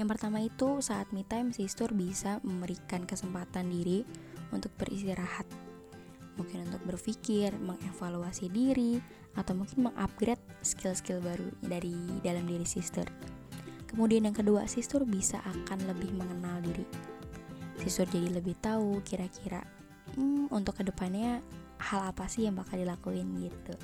Yang 0.00 0.08
pertama 0.16 0.38
itu 0.40 0.80
saat 0.80 1.12
me 1.14 1.22
time 1.22 1.54
sister 1.54 1.92
bisa 1.92 2.42
memberikan 2.42 3.04
kesempatan 3.06 3.68
diri 3.70 4.02
untuk 4.50 4.72
beristirahat. 4.80 5.46
Mungkin 6.40 6.72
untuk 6.72 6.82
berpikir, 6.88 7.52
mengevaluasi 7.60 8.48
diri, 8.48 8.96
atau 9.36 9.52
mungkin 9.52 9.92
mengupgrade 9.92 10.40
skill-skill 10.64 11.20
baru 11.20 11.52
dari 11.60 11.94
dalam 12.24 12.48
diri 12.48 12.64
sister. 12.64 13.04
Kemudian 13.90 14.30
yang 14.30 14.36
kedua, 14.38 14.70
sister 14.70 15.02
bisa 15.02 15.42
akan 15.42 15.90
lebih 15.90 16.14
mengenal 16.14 16.62
diri. 16.62 16.86
siswa 17.80 18.04
jadi 18.04 18.28
lebih 18.36 18.60
tahu 18.60 19.00
kira-kira 19.00 19.64
hmm, 20.12 20.52
untuk 20.52 20.76
ke 20.76 20.84
depannya 20.84 21.40
hal 21.80 22.12
apa 22.12 22.28
sih 22.28 22.44
yang 22.44 22.54
bakal 22.54 22.76
dilakuin? 22.76 23.24
gitu. 23.40 23.74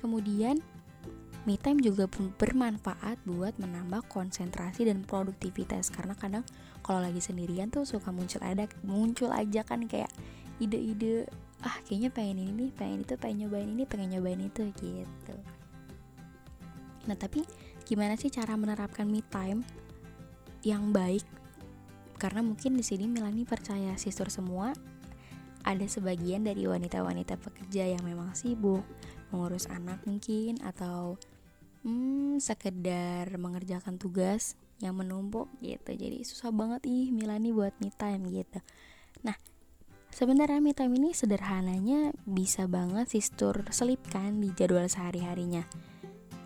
Kemudian 0.00 0.58
me 1.44 1.60
time 1.60 1.84
juga 1.84 2.08
bermanfaat 2.40 3.20
buat 3.28 3.52
menambah 3.60 4.08
konsentrasi 4.08 4.88
dan 4.88 5.04
produktivitas. 5.04 5.92
Karena 5.92 6.16
kadang 6.16 6.44
kalau 6.80 7.04
lagi 7.04 7.20
sendirian 7.20 7.68
tuh 7.68 7.84
suka 7.84 8.08
muncul 8.08 8.40
ada 8.40 8.64
muncul 8.80 9.28
aja 9.30 9.60
kan 9.62 9.84
kayak 9.84 10.08
ide-ide 10.58 11.28
ah 11.64 11.76
kayaknya 11.88 12.10
pengen 12.12 12.36
ini 12.40 12.52
nih 12.52 12.70
pengen 12.76 12.98
itu 13.04 13.14
pengen 13.16 13.36
nyobain 13.48 13.68
ini 13.68 13.84
pengen 13.88 14.08
nyobain 14.16 14.40
itu 14.40 14.62
gitu. 14.76 15.36
Nah 17.08 17.16
tapi 17.16 17.44
gimana 17.84 18.16
sih 18.16 18.32
cara 18.32 18.56
menerapkan 18.56 19.04
me 19.04 19.20
time 19.28 19.60
yang 20.64 20.90
baik? 20.90 21.24
Karena 22.16 22.40
mungkin 22.40 22.80
di 22.80 22.84
sini 22.84 23.04
Milani 23.04 23.44
percaya 23.44 23.94
sister 24.00 24.32
semua 24.32 24.72
ada 25.64 25.86
sebagian 25.88 26.44
dari 26.44 26.68
wanita-wanita 26.68 27.40
pekerja 27.40 27.88
yang 27.88 28.04
memang 28.04 28.36
sibuk 28.36 28.84
mengurus 29.32 29.68
anak 29.68 30.00
mungkin 30.04 30.60
atau 30.60 31.16
hmm, 31.84 32.40
sekedar 32.40 33.32
mengerjakan 33.36 33.96
tugas 33.96 34.56
yang 34.80 34.96
menumpuk 34.96 35.48
gitu. 35.64 35.92
Jadi 35.96 36.24
susah 36.24 36.52
banget 36.52 36.84
ih 36.88 37.12
Milani 37.12 37.52
buat 37.52 37.76
me 37.80 37.92
time 37.92 38.28
gitu. 38.28 38.60
Nah 39.24 39.36
sebenarnya 40.12 40.60
me 40.60 40.72
time 40.72 40.96
ini 40.96 41.10
sederhananya 41.12 42.12
bisa 42.24 42.64
banget 42.68 43.08
sister 43.12 43.64
selipkan 43.72 44.40
di 44.40 44.52
jadwal 44.56 44.88
sehari-harinya 44.88 45.64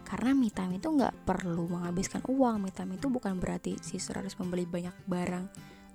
karena 0.08 0.32
me 0.32 0.48
time 0.48 0.80
itu 0.80 0.88
nggak 0.88 1.28
perlu 1.28 1.68
menghabiskan 1.68 2.24
uang 2.24 2.64
me 2.64 2.72
time 2.72 2.96
itu 2.96 3.12
bukan 3.12 3.36
berarti 3.36 3.76
sister 3.84 4.16
harus 4.16 4.32
membeli 4.40 4.64
banyak 4.64 4.96
barang 5.04 5.46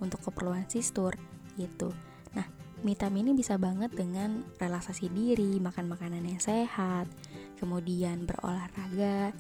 untuk 0.06 0.22
keperluan 0.30 0.70
sister 0.70 1.18
gitu 1.58 1.90
nah 2.38 2.46
me 2.86 2.94
time 2.94 3.26
ini 3.26 3.34
bisa 3.34 3.58
banget 3.58 3.90
dengan 3.98 4.46
relaksasi 4.62 5.10
diri 5.10 5.58
makan 5.58 5.90
makanan 5.90 6.24
yang 6.30 6.38
sehat 6.38 7.10
kemudian 7.64 8.28
berolahraga, 8.28 9.32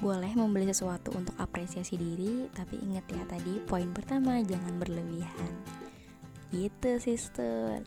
boleh 0.00 0.32
membeli 0.32 0.72
sesuatu 0.72 1.12
untuk 1.12 1.36
apresiasi 1.36 2.00
diri, 2.00 2.48
tapi 2.56 2.80
ingat 2.80 3.04
ya 3.12 3.24
tadi 3.28 3.60
poin 3.60 3.92
pertama 3.92 4.40
jangan 4.40 4.80
berlebihan. 4.80 5.52
Gitu, 6.48 6.96
sister. 6.96 7.84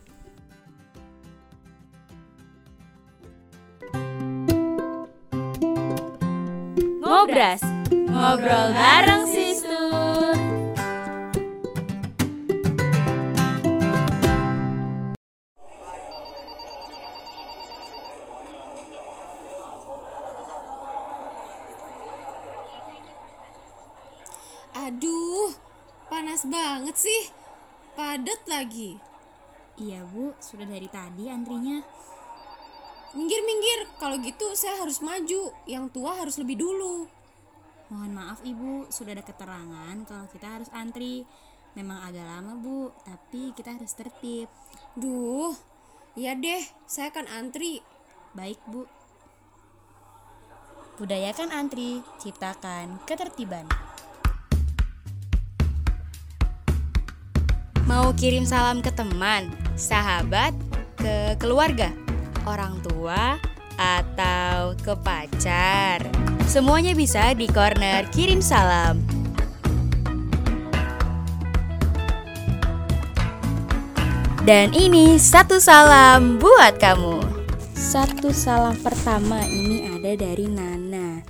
Ngobras, 7.11 7.59
ngobrol 7.91 8.71
bareng 8.71 9.27
sister. 9.27 10.31
Aduh, 24.71 25.51
panas 26.07 26.47
banget 26.47 26.95
sih. 26.95 27.27
Padat 27.99 28.39
lagi. 28.47 28.95
Iya 29.75 30.07
bu, 30.07 30.31
sudah 30.39 30.63
dari 30.63 30.87
tadi 30.87 31.27
antrinya. 31.27 31.83
Minggir-minggir, 33.11 33.91
kalau 33.99 34.15
gitu 34.23 34.55
saya 34.55 34.79
harus 34.79 35.03
maju. 35.03 35.51
Yang 35.67 35.85
tua 35.91 36.15
harus 36.15 36.39
lebih 36.39 36.63
dulu. 36.63 37.11
Mohon 37.91 38.11
maaf 38.15 38.39
ibu, 38.47 38.87
sudah 38.87 39.19
ada 39.19 39.23
keterangan 39.27 39.95
kalau 40.07 40.25
kita 40.31 40.47
harus 40.47 40.71
antri. 40.71 41.27
Memang 41.75 41.99
agak 42.07 42.23
lama 42.23 42.55
bu, 42.55 42.91
tapi 43.03 43.51
kita 43.51 43.75
harus 43.75 43.91
tertib. 43.91 44.47
Duh, 44.95 45.51
ya 46.15 46.39
deh, 46.39 46.63
saya 46.87 47.11
akan 47.11 47.27
antri. 47.27 47.83
Baik 48.31 48.63
bu. 48.63 48.87
Budayakan 50.95 51.51
antri, 51.51 51.99
ciptakan 52.23 52.95
ketertiban. 53.03 53.67
Mau 57.91 58.15
kirim 58.15 58.47
salam 58.47 58.79
ke 58.79 58.87
teman, 58.95 59.51
sahabat, 59.75 60.55
ke 60.95 61.35
keluarga, 61.35 61.91
orang 62.45 62.81
tua, 62.85 63.37
atau 63.81 64.77
ke 64.77 64.93
pacar. 65.01 66.05
Semuanya 66.45 66.93
bisa 66.93 67.33
di 67.33 67.49
corner 67.49 68.05
kirim 68.13 68.43
salam. 68.43 69.01
Dan 74.41 74.73
ini 74.73 75.21
satu 75.21 75.61
salam 75.61 76.41
buat 76.41 76.81
kamu. 76.81 77.21
Satu 77.77 78.33
salam 78.33 78.73
pertama 78.81 79.37
ini 79.45 79.85
ada 79.85 80.17
dari 80.17 80.49
Nana. 80.49 81.21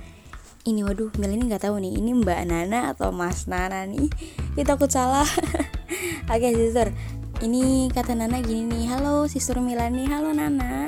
Ini 0.62 0.80
waduh, 0.86 1.10
Mil 1.18 1.34
ini 1.34 1.50
nggak 1.50 1.66
tahu 1.66 1.76
nih, 1.82 1.92
ini 1.98 2.14
Mbak 2.22 2.40
Nana 2.48 2.94
atau 2.94 3.12
Mas 3.12 3.44
Nana 3.50 3.84
nih. 3.84 4.08
Ini 4.56 4.62
takut 4.64 4.88
salah. 4.88 5.26
Oke, 6.32 6.48
sister. 6.56 6.94
Ini 7.42 7.90
kata 7.90 8.14
Nana 8.14 8.38
gini 8.38 8.70
nih, 8.70 8.86
halo 8.94 9.26
sister 9.26 9.58
Milani, 9.58 10.06
halo 10.06 10.30
Nana. 10.30 10.86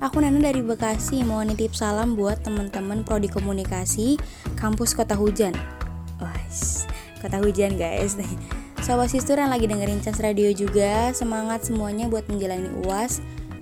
Aku 0.00 0.24
Nana 0.24 0.40
dari 0.40 0.64
Bekasi 0.64 1.20
mau 1.20 1.44
nitip 1.44 1.76
salam 1.76 2.16
buat 2.16 2.40
teman-teman 2.40 3.04
prodi 3.04 3.28
komunikasi 3.28 4.16
kampus 4.56 4.96
Kota 4.96 5.12
Hujan. 5.12 5.52
Oh, 6.16 6.32
Kota 7.20 7.44
Hujan 7.44 7.76
guys. 7.76 8.16
Sobat 8.88 9.12
sister 9.12 9.36
yang 9.36 9.52
lagi 9.52 9.68
dengerin 9.68 10.00
Cas 10.00 10.16
Radio 10.24 10.48
juga, 10.56 11.12
semangat 11.12 11.68
semuanya 11.68 12.08
buat 12.08 12.24
menjalani 12.32 12.72
UAS 12.80 13.20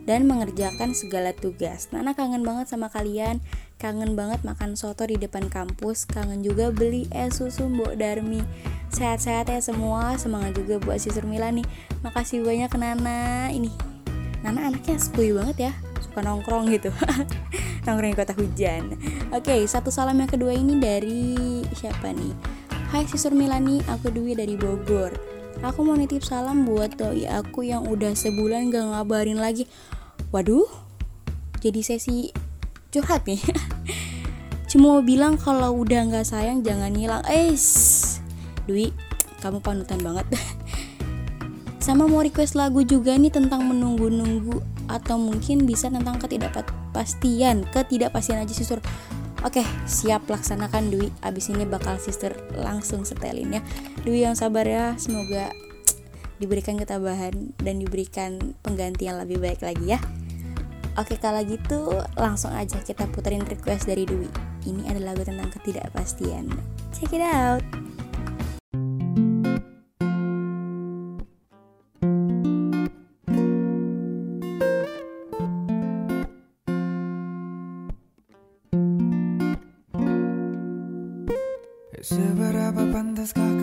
dan 0.09 0.25
mengerjakan 0.25 0.97
segala 0.97 1.37
tugas. 1.37 1.92
Nana 1.92 2.16
kangen 2.16 2.40
banget 2.40 2.73
sama 2.73 2.88
kalian, 2.88 3.44
kangen 3.77 4.16
banget 4.16 4.40
makan 4.40 4.73
soto 4.73 5.05
di 5.05 5.21
depan 5.21 5.53
kampus, 5.53 6.09
kangen 6.09 6.40
juga 6.40 6.73
beli 6.73 7.05
es 7.12 7.37
susu 7.37 7.68
Mbok 7.68 8.01
Darmi. 8.01 8.40
Sehat-sehat 8.88 9.53
ya 9.53 9.61
semua, 9.61 10.16
semangat 10.16 10.57
juga 10.57 10.81
buat 10.81 10.97
Sister 10.97 11.29
Mila 11.29 11.53
nih. 11.53 11.68
Makasih 12.01 12.40
banyak 12.40 12.73
Nana. 12.81 13.53
Ini 13.53 13.68
Nana 14.40 14.73
anaknya 14.73 14.97
sekui 14.97 15.37
banget 15.37 15.68
ya, 15.68 15.73
suka 16.01 16.25
nongkrong 16.25 16.73
gitu. 16.73 16.88
nongkrong 17.85 18.09
di 18.09 18.16
kota 18.16 18.33
hujan. 18.33 18.97
Oke, 19.29 19.61
satu 19.68 19.92
salam 19.92 20.16
yang 20.16 20.33
kedua 20.33 20.57
ini 20.57 20.81
dari 20.81 21.37
siapa 21.77 22.16
nih? 22.16 22.33
Hai 22.88 23.05
Sister 23.05 23.37
Milani, 23.37 23.85
aku 23.85 24.09
Dwi 24.09 24.33
dari 24.33 24.57
Bogor. 24.57 25.12
Aku 25.59 25.83
mau 25.83 25.99
nitip 25.99 26.23
salam 26.23 26.62
buat 26.62 26.94
doi 26.94 27.27
aku 27.27 27.66
yang 27.66 27.83
udah 27.90 28.14
sebulan 28.14 28.71
gak 28.71 28.94
ngabarin 28.94 29.42
lagi. 29.42 29.66
Waduh, 30.28 30.68
jadi 31.64 31.80
sesi 31.80 32.32
curhat 32.92 33.24
nih. 33.24 33.40
Cuma 34.68 35.00
mau 35.00 35.02
bilang 35.02 35.40
kalau 35.40 35.72
udah 35.80 36.04
nggak 36.12 36.28
sayang 36.28 36.60
jangan 36.60 36.92
hilang. 36.92 37.24
Eh, 37.24 37.56
Dwi, 38.68 38.92
kamu 39.40 39.64
panutan 39.64 39.96
banget. 40.04 40.28
Sama 41.84 42.04
mau 42.04 42.20
request 42.20 42.52
lagu 42.52 42.84
juga 42.84 43.16
nih 43.16 43.32
tentang 43.32 43.64
menunggu-nunggu 43.64 44.60
atau 44.92 45.16
mungkin 45.16 45.64
bisa 45.64 45.88
tentang 45.88 46.20
ketidakpastian, 46.20 47.64
ketidakpastian 47.72 48.44
aja 48.44 48.52
sisur. 48.52 48.84
Oke, 49.40 49.64
siap 49.88 50.28
laksanakan 50.28 50.92
Dwi. 50.92 51.08
Abis 51.24 51.48
ini 51.48 51.64
bakal 51.64 51.96
sister 51.96 52.36
langsung 52.52 53.08
setelin 53.08 53.56
ya. 53.56 53.62
Dwi 54.04 54.28
yang 54.28 54.36
sabar 54.36 54.68
ya. 54.68 55.00
Semoga 55.00 55.48
diberikan 56.42 56.76
ketabahan 56.76 57.56
dan 57.56 57.80
diberikan 57.80 58.52
pengganti 58.60 59.08
yang 59.08 59.16
lebih 59.16 59.40
baik 59.40 59.64
lagi 59.64 59.96
ya. 59.96 60.00
Oke, 60.98 61.14
kalau 61.14 61.38
gitu 61.46 61.94
langsung 62.18 62.50
aja 62.50 62.82
kita 62.82 63.06
puterin 63.14 63.46
request 63.46 63.87
dari 63.87 64.02
Dwi. 64.02 64.26
Ini 64.66 64.90
adalah 64.90 65.14
lagu 65.14 65.22
tentang 65.22 65.46
ketidakpastian. 65.54 66.50
Check 66.90 67.14
it 67.14 67.22
out. 67.22 67.62
Seberapa 82.02 82.82
pantaskah 82.90 83.58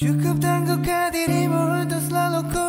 Cukup 0.00 0.36
tangguhkan 0.40 1.12
dirimu 1.12 1.84
untuk 1.84 2.00
selalu 2.08 2.40
ku 2.52 2.64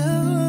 You. 0.00 0.39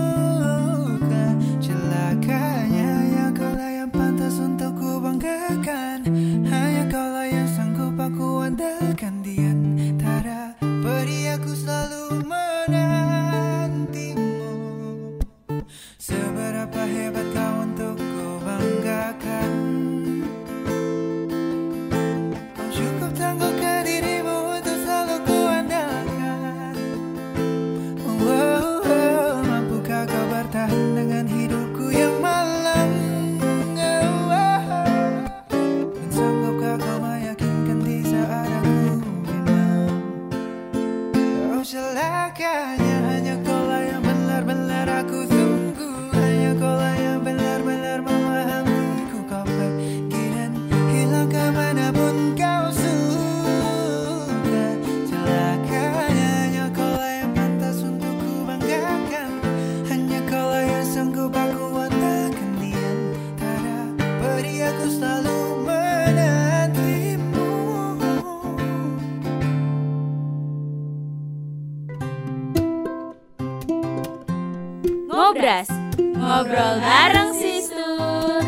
Ngobrol 76.41 76.81
bareng 76.81 77.31
Sistur. 77.37 78.41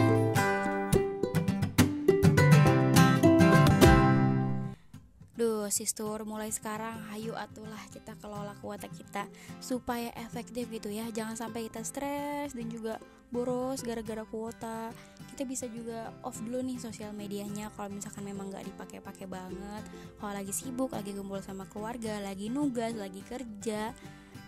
Duh, 5.37 5.69
Sistur, 5.69 6.25
mulai 6.25 6.49
sekarang 6.49 7.05
hayu 7.13 7.37
atulah 7.37 7.77
kita 7.93 8.17
kelola 8.17 8.57
kuota 8.65 8.89
kita 8.89 9.29
supaya 9.61 10.09
efektif 10.17 10.73
gitu 10.73 10.89
ya. 10.89 11.05
Jangan 11.13 11.37
sampai 11.37 11.69
kita 11.69 11.85
stres 11.85 12.57
dan 12.57 12.65
juga 12.73 12.97
boros 13.29 13.85
gara-gara 13.85 14.25
kuota. 14.25 14.89
Kita 15.29 15.45
bisa 15.45 15.69
juga 15.69 16.09
off 16.25 16.41
dulu 16.41 16.65
nih 16.65 16.81
sosial 16.81 17.13
medianya 17.13 17.69
kalau 17.77 17.93
misalkan 17.93 18.25
memang 18.25 18.49
nggak 18.49 18.73
dipakai-pakai 18.73 19.29
banget. 19.29 19.85
Kalau 20.17 20.33
lagi 20.33 20.49
sibuk, 20.49 20.97
lagi 20.97 21.13
kumpul 21.13 21.45
sama 21.45 21.69
keluarga, 21.69 22.17
lagi 22.25 22.49
nugas, 22.49 22.97
lagi 22.97 23.21
kerja, 23.21 23.93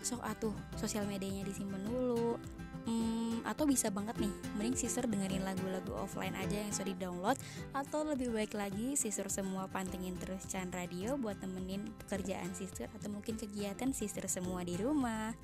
sok 0.01 0.25
atuh 0.25 0.58
sosial 0.81 1.05
medianya 1.05 1.45
disimpan 1.45 1.86
dulu 1.86 2.41
Hmm, 2.86 3.14
atau 3.45 3.69
bisa 3.69 3.93
banget 3.93 4.17
nih 4.17 4.34
mending 4.58 4.73
sister 4.73 5.05
dengerin 5.05 5.45
lagu-lagu 5.45 5.93
offline 6.01 6.34
aja 6.34 6.58
yang 6.58 6.73
sudah 6.73 6.89
di 6.89 6.97
download 6.97 7.38
atau 7.77 8.01
lebih 8.01 8.34
baik 8.34 8.58
lagi 8.58 8.97
sister 8.97 9.29
semua 9.29 9.69
pantengin 9.69 10.17
terus 10.17 10.49
Chan 10.49 10.73
Radio 10.73 11.15
buat 11.15 11.38
temenin 11.38 11.93
pekerjaan 12.05 12.51
sister 12.58 12.89
atau 12.89 13.13
mungkin 13.13 13.38
kegiatan 13.38 13.93
sister 13.93 14.25
semua 14.25 14.65
di 14.65 14.75
rumah 14.81 15.38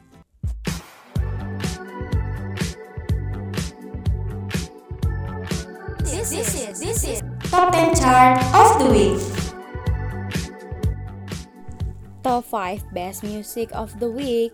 This, 6.02 6.34
this 6.34 6.54
is 6.54 6.76
this 6.78 7.02
is 7.08 7.20
Top 7.50 7.74
10 7.74 7.98
Chart 7.98 8.38
of 8.54 8.78
the 8.78 8.88
Week. 8.94 9.22
Top 12.22 12.46
5 12.46 12.94
Best 12.94 13.26
Music 13.26 13.74
of 13.74 13.90
the 13.98 14.06
Week 14.06 14.54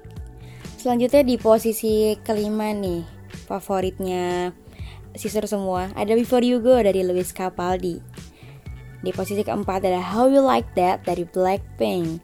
Selanjutnya 0.80 1.28
di 1.28 1.36
posisi 1.36 2.16
kelima 2.24 2.72
nih 2.72 3.17
Favoritnya 3.48 4.52
sister 5.16 5.48
semua. 5.48 5.90
Ada 5.96 6.14
Before 6.20 6.44
You 6.44 6.60
Go 6.60 6.76
dari 6.78 7.02
Louis 7.02 7.32
Capaldi. 7.32 8.04
Di 9.00 9.16
posisi 9.16 9.42
keempat 9.42 9.88
ada 9.88 10.04
How 10.04 10.28
You 10.28 10.44
Like 10.44 10.76
That 10.76 11.08
dari 11.08 11.24
Blackpink. 11.24 12.20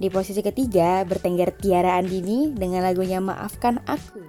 Di 0.00 0.08
posisi 0.12 0.44
ketiga 0.44 1.04
bertengger 1.08 1.56
Tiara 1.56 1.96
Andini 1.96 2.52
dengan 2.52 2.84
lagunya 2.84 3.20
Maafkan 3.20 3.80
Aku. 3.88 4.20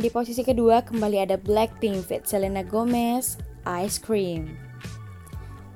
Di 0.00 0.08
posisi 0.08 0.40
kedua 0.46 0.86
kembali 0.86 1.18
ada 1.18 1.36
Blackpink 1.36 2.06
fit 2.06 2.22
Selena 2.24 2.62
Gomez 2.62 3.36
Ice 3.82 3.98
Cream. 3.98 4.54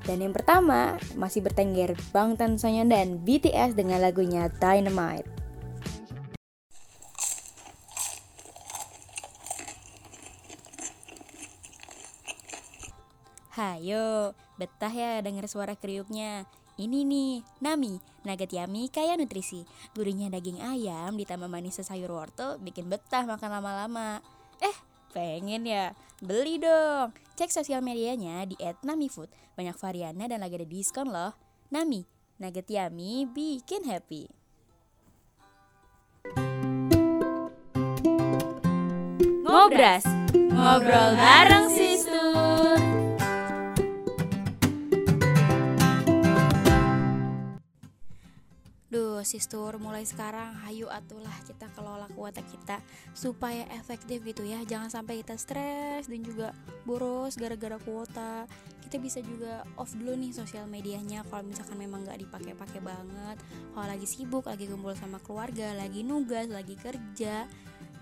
Dan 0.05 0.21
yang 0.21 0.37
pertama 0.37 1.01
masih 1.17 1.41
bertengger 1.41 1.97
Bangtan 2.13 2.61
Sonyeon 2.61 2.93
dan 2.93 3.21
BTS 3.25 3.73
dengan 3.73 4.05
lagunya 4.05 4.53
Dynamite. 4.61 5.44
Hayo, 13.55 14.35
betah 14.59 14.91
ya 14.91 15.23
denger 15.23 15.47
suara 15.47 15.79
kriuknya. 15.79 16.43
Ini 16.75 17.07
nih, 17.07 17.47
Nami, 17.63 18.03
nugget 18.27 18.51
yummy 18.51 18.91
kaya 18.91 19.15
nutrisi. 19.15 19.63
Gurihnya 19.95 20.27
daging 20.27 20.59
ayam 20.59 21.15
ditambah 21.15 21.47
manisnya 21.47 21.87
sayur 21.87 22.11
wortel 22.11 22.59
bikin 22.59 22.91
betah 22.91 23.23
makan 23.23 23.55
lama-lama. 23.55 24.19
Eh, 24.59 24.75
pengen 25.15 25.71
ya? 25.71 25.95
Beli 26.19 26.59
dong. 26.59 27.15
Cek 27.39 27.55
sosial 27.55 27.79
medianya 27.79 28.43
di 28.43 28.59
@namifood. 28.83 29.31
Banyak 29.55 29.79
variannya 29.79 30.27
dan 30.27 30.43
lagi 30.43 30.59
ada 30.59 30.67
diskon 30.67 31.15
loh. 31.15 31.39
Nami, 31.71 32.03
nugget 32.43 32.67
yummy 32.67 33.23
bikin 33.31 33.87
happy. 33.87 34.27
Ngobras, 39.47 40.03
ngobrol 40.35 41.15
bareng 41.15 41.74
Sistur, 49.25 49.81
mulai 49.81 50.05
sekarang 50.05 50.53
hayu 50.69 50.87
atulah 50.93 51.33
kita 51.49 51.67
kelola 51.73 52.07
kuota 52.13 52.45
kita 52.45 52.79
supaya 53.17 53.65
efektif 53.73 54.21
gitu 54.21 54.45
ya. 54.45 54.61
Jangan 54.69 54.93
sampai 54.93 55.25
kita 55.25 55.35
stres 55.41 56.07
dan 56.07 56.21
juga 56.21 56.53
boros 56.85 57.35
gara-gara 57.41 57.81
kuota. 57.81 58.45
Kita 58.85 59.01
bisa 59.01 59.25
juga 59.25 59.65
off 59.81 59.97
dulu 59.97 60.13
nih 60.15 60.37
sosial 60.37 60.69
medianya 60.69 61.25
kalau 61.33 61.43
misalkan 61.43 61.81
memang 61.81 62.05
nggak 62.05 62.21
dipakai-pakai 62.29 62.81
banget. 62.85 63.37
Kalau 63.73 63.87
lagi 63.89 64.07
sibuk, 64.07 64.45
lagi 64.45 64.69
kumpul 64.69 64.93
sama 64.93 65.17
keluarga, 65.25 65.73
lagi 65.73 66.05
nugas, 66.05 66.53
lagi 66.53 66.77
kerja, 66.77 67.49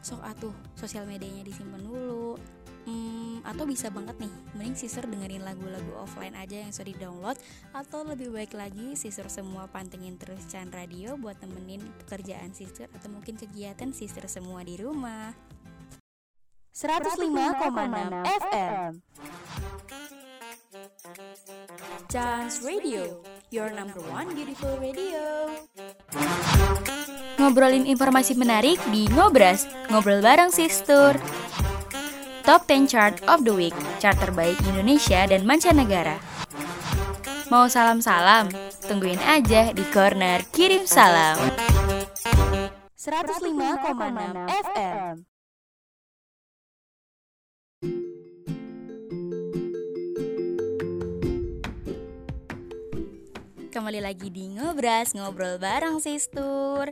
sok 0.02 0.20
atuh 0.26 0.54
sosial 0.74 1.06
medianya 1.06 1.46
disimpan 1.46 1.80
dulu. 1.86 2.34
Hmm, 2.82 3.21
atau 3.42 3.66
bisa 3.66 3.90
banget 3.90 4.16
nih, 4.22 4.32
mending 4.54 4.76
sister 4.78 5.04
dengerin 5.06 5.42
lagu-lagu 5.42 5.92
offline 5.98 6.34
aja 6.38 6.62
yang 6.62 6.70
sudah 6.70 6.88
di 6.90 6.96
download 6.98 7.38
atau 7.74 8.06
lebih 8.06 8.30
baik 8.30 8.54
lagi 8.54 8.94
sister 8.94 9.26
semua 9.30 9.66
pantengin 9.70 10.18
terus 10.18 10.46
Chan 10.50 10.70
Radio 10.70 11.14
buat 11.18 11.38
temenin 11.38 11.82
pekerjaan 12.06 12.54
sister 12.54 12.86
atau 12.90 13.10
mungkin 13.10 13.38
kegiatan 13.38 13.90
sister 13.90 14.26
semua 14.30 14.62
di 14.62 14.78
rumah. 14.78 15.34
105,6 16.72 17.28
FM 18.24 18.92
Chance 22.08 22.64
Radio, 22.64 23.20
your 23.52 23.68
number 23.68 24.00
one 24.08 24.32
beautiful 24.32 24.72
radio. 24.80 25.52
Ngobrolin 27.36 27.84
informasi 27.84 28.32
menarik 28.36 28.80
di 28.88 29.04
Ngobras, 29.12 29.68
ngobrol 29.92 30.24
bareng 30.24 30.48
Sistur. 30.48 31.16
Top 32.42 32.66
10 32.66 32.90
Chart 32.90 33.14
of 33.30 33.46
the 33.46 33.54
Week, 33.54 33.74
chart 34.02 34.18
terbaik 34.18 34.58
Indonesia 34.66 35.22
dan 35.30 35.46
mancanegara. 35.46 36.18
Mau 37.54 37.70
salam-salam? 37.70 38.50
Tungguin 38.82 39.22
aja 39.22 39.70
di 39.70 39.84
corner 39.94 40.42
kirim 40.50 40.82
salam. 40.82 41.38
105,6 42.98 43.46
FM. 44.50 45.22
Kembali 53.70 54.02
lagi 54.02 54.28
di 54.34 54.50
Ngobras, 54.50 55.14
ngobrol 55.14 55.62
bareng 55.62 56.02
Sistur 56.02 56.90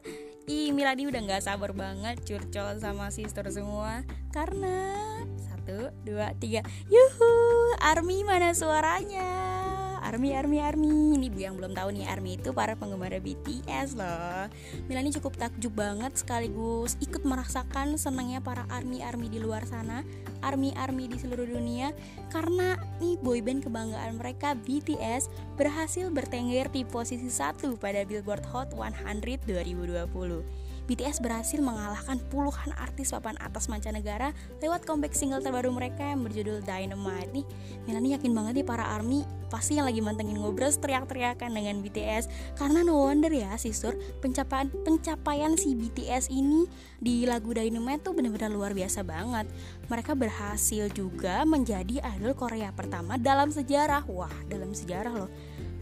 Ih, 0.48 0.72
Milani 0.72 1.04
udah 1.10 1.20
gak 1.26 1.44
sabar 1.44 1.76
banget 1.76 2.22
curcol 2.24 2.80
sama 2.80 3.12
Sistur 3.12 3.48
semua 3.52 4.06
Karena 4.32 4.92
Satu, 5.36 5.92
dua, 6.06 6.32
tiga 6.40 6.64
Yuhu, 6.88 7.32
Army 7.80 8.24
mana 8.24 8.56
suaranya? 8.56 9.79
Army, 10.10 10.34
Army, 10.34 10.58
Army. 10.58 11.22
Ini 11.22 11.30
yang 11.38 11.54
belum 11.54 11.70
tahu 11.70 11.94
nih, 11.94 12.02
Army 12.10 12.34
itu 12.34 12.50
para 12.50 12.74
penggemar 12.74 13.14
BTS 13.14 13.94
loh. 13.94 14.50
Milani 14.90 15.14
cukup 15.14 15.38
takjub 15.38 15.70
banget 15.70 16.18
sekaligus 16.18 16.98
ikut 16.98 17.22
merasakan 17.22 17.94
senangnya 17.94 18.42
para 18.42 18.66
Army-Army 18.74 19.30
di 19.30 19.38
luar 19.38 19.62
sana, 19.70 20.02
Army-Army 20.42 21.14
di 21.14 21.16
seluruh 21.22 21.46
dunia 21.46 21.94
karena 22.34 22.74
nih 22.98 23.22
boyband 23.22 23.62
kebanggaan 23.62 24.18
mereka 24.18 24.58
BTS 24.58 25.30
berhasil 25.54 26.10
bertengger 26.10 26.66
di 26.74 26.82
posisi 26.82 27.30
satu 27.30 27.78
pada 27.78 28.02
Billboard 28.02 28.42
Hot 28.50 28.74
100 28.74 29.46
2020. 29.46 30.69
BTS 30.90 31.22
berhasil 31.22 31.62
mengalahkan 31.62 32.18
puluhan 32.34 32.74
artis 32.74 33.14
papan 33.14 33.38
atas 33.38 33.70
mancanegara 33.70 34.34
lewat 34.58 34.82
comeback 34.82 35.14
single 35.14 35.38
terbaru 35.38 35.70
mereka 35.70 36.02
yang 36.02 36.26
berjudul 36.26 36.66
Dynamite 36.66 37.30
nih. 37.30 37.46
Melani 37.86 38.18
yakin 38.18 38.34
banget 38.34 38.52
nih 38.58 38.66
para 38.66 38.82
ARMY 38.98 39.22
pasti 39.46 39.78
yang 39.78 39.86
lagi 39.86 40.02
mantengin 40.02 40.42
ngobros 40.42 40.82
teriak-teriakan 40.82 41.54
dengan 41.54 41.78
BTS 41.78 42.26
karena 42.58 42.82
no 42.82 43.06
wonder 43.06 43.30
ya 43.30 43.54
sister 43.54 43.94
pencapaian 44.18 44.66
pencapaian 44.82 45.54
si 45.54 45.78
BTS 45.78 46.26
ini 46.34 46.66
di 46.98 47.22
lagu 47.22 47.54
Dynamite 47.54 48.10
tuh 48.10 48.18
bener-bener 48.18 48.50
luar 48.50 48.74
biasa 48.74 49.06
banget. 49.06 49.46
Mereka 49.86 50.18
berhasil 50.18 50.90
juga 50.90 51.46
menjadi 51.46 52.02
idol 52.18 52.34
Korea 52.34 52.74
pertama 52.74 53.14
dalam 53.14 53.54
sejarah. 53.54 54.10
Wah, 54.10 54.34
dalam 54.50 54.74
sejarah 54.74 55.14
loh 55.14 55.30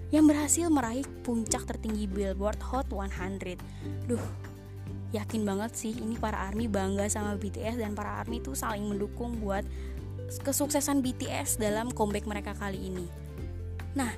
yang 0.09 0.25
berhasil 0.25 0.69
meraih 0.73 1.05
puncak 1.25 1.69
tertinggi 1.69 2.09
Billboard 2.09 2.61
Hot 2.73 2.89
100. 2.89 3.61
Duh, 4.09 4.48
yakin 5.13 5.43
banget 5.49 5.73
sih 5.73 5.93
ini 5.97 6.21
para 6.21 6.37
army 6.37 6.69
bangga 6.69 7.09
sama 7.09 7.37
BTS 7.41 7.81
dan 7.81 7.97
para 7.97 8.21
army 8.21 8.45
itu 8.45 8.53
saling 8.53 8.85
mendukung 8.85 9.41
buat 9.41 9.65
kesuksesan 10.29 11.01
BTS 11.01 11.57
dalam 11.57 11.89
comeback 11.89 12.29
mereka 12.29 12.53
kali 12.53 12.93
ini. 12.93 13.09
Nah, 13.97 14.13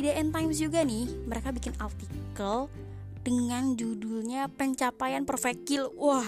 IDN 0.00 0.32
Times 0.32 0.56
juga 0.56 0.80
nih, 0.80 1.04
mereka 1.28 1.52
bikin 1.52 1.76
artikel 1.76 2.72
dengan 3.20 3.76
judulnya 3.76 4.48
pencapaian 4.48 5.28
perfect 5.28 5.68
kill. 5.68 5.92
Wah, 6.00 6.24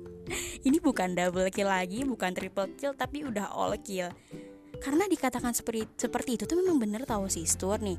ini 0.68 0.76
bukan 0.76 1.16
double 1.16 1.48
kill 1.48 1.72
lagi, 1.72 2.04
bukan 2.04 2.36
triple 2.36 2.68
kill, 2.76 2.92
tapi 2.92 3.24
udah 3.24 3.48
all 3.48 3.72
kill. 3.80 4.12
Karena 4.78 5.08
dikatakan 5.08 5.56
seperti 5.56 5.88
seperti 5.96 6.36
itu 6.36 6.44
tuh 6.44 6.60
memang 6.60 6.76
bener 6.76 7.02
tahu 7.08 7.26
sih 7.26 7.42
Stuart 7.48 7.82
nih 7.82 7.98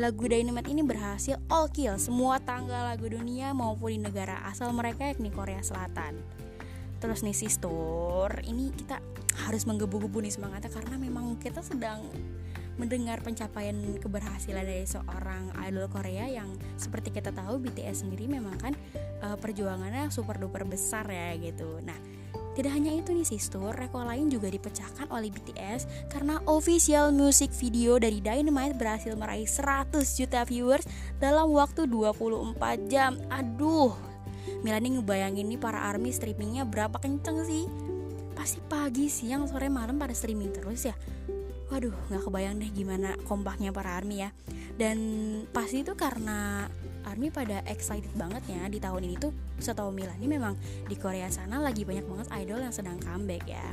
Lagu 0.00 0.24
Dynamite 0.24 0.72
ini 0.72 0.80
berhasil 0.80 1.36
all 1.52 1.68
kill 1.68 2.00
semua 2.00 2.40
tangga 2.40 2.80
lagu 2.80 3.04
dunia 3.12 3.52
maupun 3.52 3.92
di 3.92 4.00
negara 4.00 4.40
asal 4.48 4.72
mereka 4.72 5.12
yakni 5.12 5.28
Korea 5.28 5.60
Selatan. 5.60 6.16
Terus 6.96 7.20
nih 7.20 7.36
Sistur, 7.36 8.32
ini 8.40 8.72
kita 8.72 9.04
harus 9.44 9.68
menggebu-gebu 9.68 10.24
nih 10.24 10.32
semangatnya 10.32 10.72
karena 10.72 10.96
memang 10.96 11.36
kita 11.36 11.60
sedang 11.60 12.08
mendengar 12.80 13.20
pencapaian 13.20 13.76
keberhasilan 14.00 14.64
dari 14.64 14.88
seorang 14.88 15.52
idol 15.68 15.84
Korea 15.92 16.24
yang 16.24 16.56
seperti 16.80 17.12
kita 17.12 17.28
tahu 17.28 17.60
BTS 17.60 18.08
sendiri 18.08 18.32
memang 18.32 18.56
kan 18.56 18.72
uh, 19.20 19.36
perjuangannya 19.36 20.08
super 20.08 20.40
duper 20.40 20.64
besar 20.64 21.04
ya 21.04 21.36
gitu. 21.36 21.84
Nah, 21.84 22.00
tidak 22.52 22.72
hanya 22.76 22.92
itu 22.92 23.16
nih 23.16 23.24
sistur, 23.24 23.72
rekor 23.72 24.04
lain 24.04 24.28
juga 24.28 24.52
dipecahkan 24.52 25.08
oleh 25.08 25.32
BTS 25.32 26.12
karena 26.12 26.36
official 26.44 27.08
music 27.08 27.48
video 27.56 27.96
dari 27.96 28.20
Dynamite 28.20 28.76
berhasil 28.76 29.16
meraih 29.16 29.48
100 29.48 30.04
juta 30.04 30.44
viewers 30.44 30.84
dalam 31.16 31.48
waktu 31.56 31.88
24 31.88 32.92
jam. 32.92 33.16
Aduh, 33.32 33.96
Milani 34.60 35.00
ngebayangin 35.00 35.48
nih 35.48 35.60
para 35.60 35.80
ARMY 35.88 36.12
streamingnya 36.12 36.68
berapa 36.68 37.00
kenceng 37.00 37.40
sih? 37.48 37.64
Pasti 38.36 38.60
pagi, 38.68 39.08
siang, 39.08 39.48
sore, 39.48 39.72
malam 39.72 39.96
pada 39.96 40.12
streaming 40.12 40.52
terus 40.52 40.86
ya. 40.86 40.94
Waduh, 41.72 41.94
gak 42.12 42.28
kebayang 42.28 42.60
deh 42.60 42.68
gimana 42.68 43.16
kompaknya 43.24 43.72
para 43.72 43.96
ARMY 43.96 44.28
ya. 44.28 44.30
Dan 44.76 44.98
pasti 45.56 45.80
itu 45.86 45.96
karena 45.96 46.68
ARMY 47.06 47.28
pada 47.34 47.62
excited 47.66 48.10
banget 48.14 48.42
ya 48.48 48.66
di 48.70 48.78
tahun 48.78 49.06
ini 49.06 49.16
tuh. 49.18 49.32
Setahu 49.58 49.90
Mila 49.94 50.14
ini 50.18 50.38
memang 50.38 50.54
di 50.86 50.96
Korea 50.98 51.28
sana 51.28 51.58
lagi 51.58 51.82
banyak 51.86 52.06
banget 52.06 52.28
idol 52.42 52.60
yang 52.62 52.74
sedang 52.74 52.98
comeback 52.98 53.46
ya. 53.46 53.66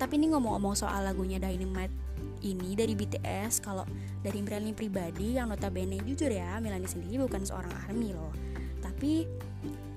Tapi 0.00 0.16
ini 0.16 0.32
ngomong-ngomong 0.32 0.72
soal 0.72 1.04
lagunya 1.04 1.36
Dynamite 1.36 1.92
ini 2.40 2.72
dari 2.72 2.96
BTS 2.96 3.60
kalau 3.60 3.84
dari 4.24 4.40
Milani 4.40 4.72
pribadi 4.72 5.36
yang 5.36 5.52
notabene 5.52 6.00
jujur 6.00 6.32
ya 6.32 6.56
Milani 6.56 6.88
sendiri 6.88 7.20
bukan 7.20 7.44
seorang 7.44 7.72
ARMY 7.88 8.16
loh. 8.16 8.32
Tapi 8.80 9.28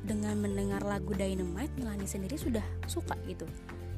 dengan 0.04 0.36
mendengar 0.43 0.84
lagu 0.84 1.15
Dynamite 1.15 1.72
Milani 1.80 2.04
sendiri 2.04 2.36
sudah 2.36 2.63
suka 2.88 3.15
gitu. 3.28 3.48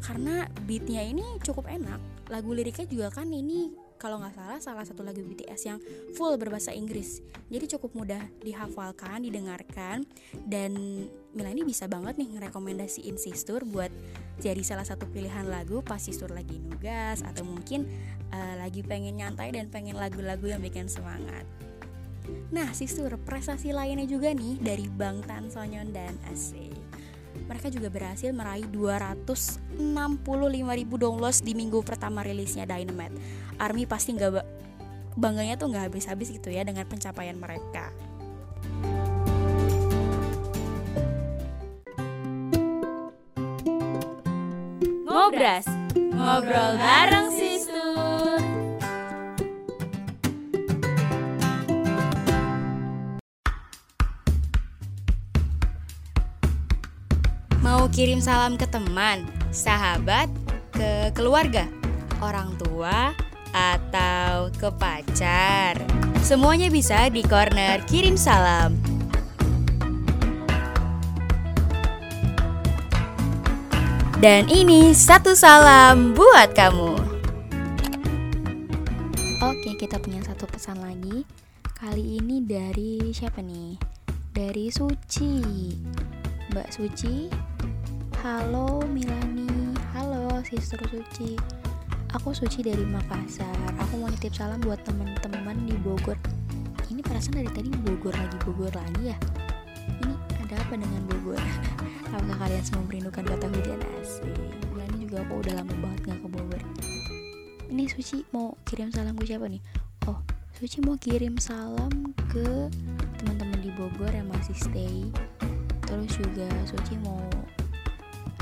Karena 0.06 0.46
beatnya 0.70 1.02
ini 1.02 1.26
cukup 1.42 1.66
enak 1.66 1.98
lagu 2.30 2.54
liriknya 2.54 2.86
juga 2.86 3.10
kan 3.10 3.30
ini 3.34 3.85
kalau 3.96 4.20
nggak 4.20 4.36
salah 4.36 4.60
salah 4.60 4.86
satu 4.86 5.02
lagu 5.02 5.24
BTS 5.24 5.62
yang 5.68 5.80
full 6.14 6.36
berbahasa 6.36 6.76
Inggris. 6.76 7.24
Jadi 7.48 7.66
cukup 7.78 7.96
mudah 7.96 8.22
dihafalkan 8.44 9.24
didengarkan 9.24 10.04
dan 10.48 10.72
Mila 11.36 11.52
ini 11.52 11.68
bisa 11.68 11.92
banget 11.92 12.16
nih 12.16 12.32
ngerekomendasiin 12.40 13.20
Sistur 13.20 13.68
buat 13.68 13.92
jadi 14.40 14.60
salah 14.64 14.88
satu 14.88 15.08
pilihan 15.12 15.48
lagu 15.48 15.84
pas 15.84 16.00
Sistur 16.00 16.32
lagi 16.32 16.60
nugas 16.60 17.24
atau 17.24 17.44
mungkin 17.44 17.88
uh, 18.32 18.56
lagi 18.60 18.84
pengen 18.84 19.20
nyantai 19.20 19.52
dan 19.52 19.68
pengen 19.68 20.00
lagu-lagu 20.00 20.48
yang 20.48 20.64
bikin 20.64 20.88
semangat. 20.88 21.44
Nah, 22.50 22.74
Sistur, 22.74 23.14
prestasi 23.22 23.70
lainnya 23.70 24.10
juga 24.10 24.34
nih 24.34 24.58
dari 24.58 24.90
Bang 24.90 25.22
Tan 25.28 25.52
Sonyeon 25.52 25.94
dan 25.94 26.18
Ase 26.32 26.85
mereka 27.46 27.70
juga 27.70 27.94
berhasil 27.94 28.34
meraih 28.34 28.66
265 28.74 29.78
ribu 30.66 30.96
downloads 30.98 31.46
di 31.46 31.54
minggu 31.54 31.86
pertama 31.86 32.26
rilisnya 32.26 32.66
Dynamite. 32.66 33.16
ARMY 33.62 33.86
pasti 33.86 34.18
nggak 34.18 34.42
bangganya 35.16 35.56
tuh 35.56 35.72
nggak 35.72 35.94
habis-habis 35.94 36.34
gitu 36.34 36.52
ya 36.52 36.66
dengan 36.66 36.84
pencapaian 36.90 37.38
mereka. 37.38 37.94
Ngobras, 45.06 45.66
ngobrol 45.96 46.76
bareng 46.76 47.30
sister. 47.32 47.45
Kirim 57.96 58.20
salam 58.20 58.60
ke 58.60 58.68
teman, 58.68 59.24
sahabat, 59.56 60.28
ke 60.76 61.16
keluarga, 61.16 61.64
orang 62.20 62.52
tua, 62.60 63.16
atau 63.56 64.52
ke 64.52 64.68
pacar. 64.76 65.80
Semuanya 66.20 66.68
bisa 66.68 67.08
di 67.08 67.24
corner 67.24 67.80
kirim 67.88 68.20
salam. 68.20 68.76
Dan 74.20 74.52
ini 74.52 74.92
satu 74.92 75.32
salam 75.32 76.12
buat 76.12 76.52
kamu. 76.52 77.00
Oke, 79.40 79.72
kita 79.80 80.04
punya 80.04 80.20
satu 80.20 80.44
pesan 80.52 80.84
lagi. 80.84 81.24
Kali 81.80 82.20
ini 82.20 82.44
dari 82.44 83.16
siapa 83.16 83.40
nih? 83.40 83.80
Dari 84.36 84.68
Suci. 84.68 85.40
Mbak 86.52 86.70
Suci, 86.76 87.16
Halo 88.26 88.82
Milani, 88.90 89.46
halo 89.94 90.42
Sister 90.42 90.82
Suci. 90.90 91.38
Aku 92.10 92.34
Suci 92.34 92.66
dari 92.66 92.82
Makassar. 92.82 93.54
Aku 93.78 94.02
mau 94.02 94.10
nitip 94.10 94.34
salam 94.34 94.58
buat 94.66 94.82
teman-teman 94.82 95.54
di 95.70 95.78
Bogor. 95.78 96.18
Ini 96.90 97.06
perasaan 97.06 97.38
dari 97.38 97.54
tadi 97.54 97.70
Bogor 97.86 98.18
lagi 98.18 98.34
Bogor 98.42 98.74
lagi 98.74 99.14
ya. 99.14 99.18
Ini 100.02 100.42
ada 100.42 100.58
apa 100.58 100.74
dengan 100.74 101.06
Bogor? 101.06 101.38
Apakah 102.18 102.50
kalian 102.50 102.66
semua 102.66 102.90
merindukan 102.90 103.30
kata 103.30 103.46
hujan 103.46 103.78
asik? 104.02 104.34
Milani 104.74 105.06
juga 105.06 105.22
aku 105.22 105.34
udah 105.46 105.54
lama 105.62 105.74
banget 105.86 106.00
gak 106.10 106.18
ke 106.18 106.26
Bogor. 106.26 106.62
Ini 107.70 107.84
Suci 107.94 108.26
mau 108.34 108.58
kirim 108.66 108.90
salam 108.90 109.14
ke 109.22 109.30
siapa 109.30 109.46
nih? 109.46 109.62
Oh, 110.10 110.18
Suci 110.58 110.82
mau 110.82 110.98
kirim 110.98 111.38
salam 111.38 111.94
ke 112.34 112.74
teman-teman 113.22 113.62
di 113.62 113.70
Bogor 113.78 114.10
yang 114.10 114.34
masih 114.34 114.58
stay. 114.58 115.14
Terus 115.86 116.10
juga 116.18 116.50
Suci 116.66 116.98
mau 117.06 117.22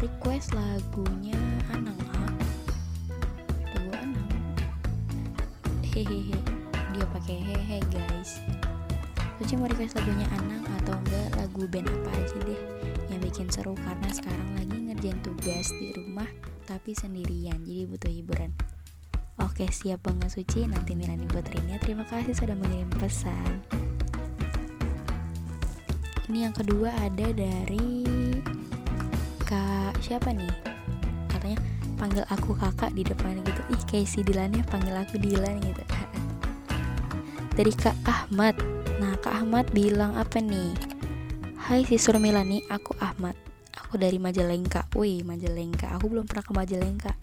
request 0.04 0.52
lagunya 0.52 1.40
Anang 1.72 1.96
lagu 2.12 3.92
Anang. 3.96 4.28
Hehehe. 5.80 6.36
Dia 6.92 7.06
pakai 7.08 7.40
hehe 7.40 7.80
guys. 7.88 8.44
Suci 9.40 9.56
mau 9.56 9.72
request 9.72 9.96
lagunya 9.96 10.28
Anang 10.36 10.68
atau 10.84 11.00
enggak 11.00 11.40
lagu 11.40 11.64
band 11.72 11.88
apa 11.88 12.12
aja 12.20 12.36
deh 12.44 12.62
yang 13.16 13.24
bikin 13.24 13.48
seru. 13.48 13.80
Karena 13.80 14.12
sekarang 14.12 14.50
lagi 14.60 14.76
ngerjain 14.92 15.20
tugas 15.24 15.72
di 15.72 15.96
rumah 15.96 16.28
tapi 16.68 16.92
sendirian. 16.92 17.64
Jadi 17.64 17.88
butuh 17.88 18.12
hiburan. 18.12 18.52
Oke 19.40 19.72
siap 19.72 20.04
banget 20.04 20.36
Suci. 20.36 20.68
Nanti 20.68 21.00
Milani 21.00 21.32
Putrinya 21.32 21.80
Terima 21.80 22.04
kasih 22.04 22.36
sudah 22.36 22.60
mengirim 22.60 22.92
pesan. 23.00 23.64
Ini 26.28 26.52
yang 26.52 26.56
kedua 26.56 26.92
ada 26.92 27.32
dari 27.32 28.04
Kak 29.54 30.02
siapa 30.02 30.34
nih? 30.34 30.50
Katanya 31.30 31.62
panggil 32.02 32.26
aku 32.34 32.58
kakak 32.58 32.90
di 32.98 33.06
depan 33.06 33.38
gitu. 33.46 33.62
Ih 33.70 33.84
kayak 33.86 34.10
si 34.10 34.26
Dilan 34.26 34.50
ya 34.50 34.66
panggil 34.66 34.98
aku 34.98 35.22
Dilan 35.22 35.62
gitu. 35.62 35.84
Dari 37.62 37.70
Kak 37.78 37.94
Ahmad. 38.02 38.58
Nah 38.98 39.14
Kak 39.22 39.46
Ahmad 39.46 39.70
bilang 39.70 40.18
apa 40.18 40.42
nih? 40.42 40.74
Hai 41.70 41.86
Sisur 41.86 42.18
Milani 42.18 42.66
aku 42.66 42.98
Ahmad. 42.98 43.38
Aku 43.78 44.02
dari 44.02 44.18
Majalengka. 44.18 44.90
Wih 44.98 45.22
Majalengka. 45.22 45.94
Aku 46.02 46.10
belum 46.10 46.26
pernah 46.26 46.42
ke 46.50 46.54
Majalengka. 46.58 47.14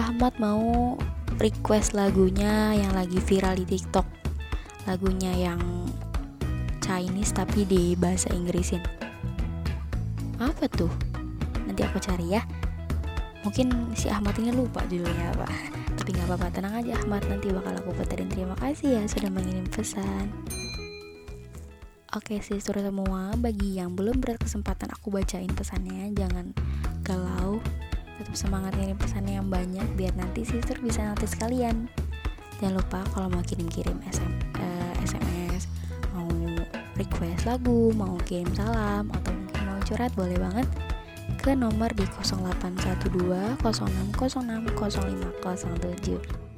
Ahmad 0.00 0.32
mau 0.40 0.96
request 1.36 1.92
lagunya 1.92 2.72
yang 2.72 2.96
lagi 2.96 3.20
viral 3.20 3.52
di 3.60 3.68
TikTok. 3.68 4.08
Lagunya 4.88 5.36
yang 5.36 5.60
Chinese 6.80 7.36
tapi 7.36 7.68
di 7.68 7.92
bahasa 8.00 8.32
Inggrisin. 8.32 9.07
Apa 10.38 10.70
tuh? 10.70 10.90
Nanti 11.66 11.82
aku 11.82 11.98
cari 11.98 12.38
ya. 12.38 12.42
Mungkin 13.42 13.94
si 13.94 14.10
Ahmad 14.10 14.34
ini 14.38 14.54
lupa 14.54 14.86
judulnya 14.86 15.34
apa. 15.34 15.46
Tapi 15.98 16.14
nggak 16.14 16.26
apa-apa, 16.30 16.46
tenang 16.54 16.74
aja 16.78 16.94
Ahmad. 17.02 17.26
Nanti 17.26 17.50
bakal 17.50 17.74
aku 17.78 17.90
puterin. 17.94 18.30
Terima 18.30 18.54
kasih 18.58 18.98
ya 18.98 19.02
sudah 19.10 19.30
mengirim 19.30 19.66
pesan. 19.66 20.30
Oke 22.16 22.40
sih 22.40 22.56
suruh 22.56 22.80
semua 22.80 23.36
bagi 23.36 23.76
yang 23.76 23.92
belum 23.92 24.24
berkesempatan 24.24 24.88
aku 24.96 25.12
bacain 25.12 25.52
pesannya 25.52 26.08
jangan 26.16 26.56
galau 27.04 27.60
tetap 28.18 28.34
semangat 28.34 28.72
ngirim 28.80 28.98
pesannya 28.98 29.38
yang 29.38 29.46
banyak 29.52 29.86
biar 29.94 30.16
nanti 30.18 30.42
sister 30.42 30.74
bisa 30.82 31.04
notice 31.04 31.38
kalian 31.38 31.86
jangan 32.58 32.82
lupa 32.82 33.04
kalau 33.14 33.30
mau 33.30 33.44
kirim-kirim 33.44 34.00
SM, 34.10 34.32
eh, 34.58 34.94
SMS 35.06 35.70
mau 36.10 36.26
request 36.98 37.46
lagu 37.46 37.94
mau 37.94 38.18
kirim 38.26 38.50
salam 38.58 39.06
atau 39.14 39.37
curhat 39.88 40.12
boleh 40.12 40.36
banget 40.36 40.68
ke 41.40 41.56
nomor 41.56 41.88
di 41.96 42.04
0812 42.04 43.64
0606 43.64 44.12
0507 45.40 46.48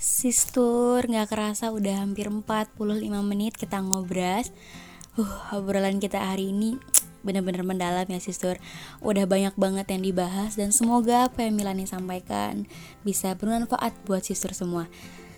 Sistur, 0.00 1.04
nggak 1.04 1.28
kerasa 1.28 1.68
udah 1.72 2.00
hampir 2.00 2.32
45 2.32 2.72
menit 3.20 3.52
kita 3.56 3.84
ngobras. 3.84 4.48
Uh, 5.12 5.28
obrolan 5.52 6.00
kita 6.00 6.16
hari 6.16 6.56
ini 6.56 6.80
bener-bener 7.20 7.60
mendalam 7.60 8.08
ya 8.08 8.16
Sistur. 8.16 8.56
Udah 9.04 9.28
banyak 9.28 9.52
banget 9.60 9.92
yang 9.92 10.00
dibahas 10.00 10.56
dan 10.56 10.72
semoga 10.72 11.28
apa 11.28 11.44
yang 11.44 11.52
Milani 11.52 11.84
sampaikan 11.84 12.64
bisa 13.04 13.36
bermanfaat 13.36 13.92
buat 14.08 14.24
Sistur 14.24 14.56
semua. 14.56 14.88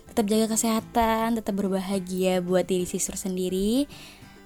Tetap 0.06 0.30
jaga 0.30 0.54
kesehatan, 0.54 1.42
tetap 1.42 1.58
berbahagia 1.58 2.38
buat 2.38 2.62
diri 2.62 2.86
Sistur 2.86 3.18
sendiri. 3.18 3.90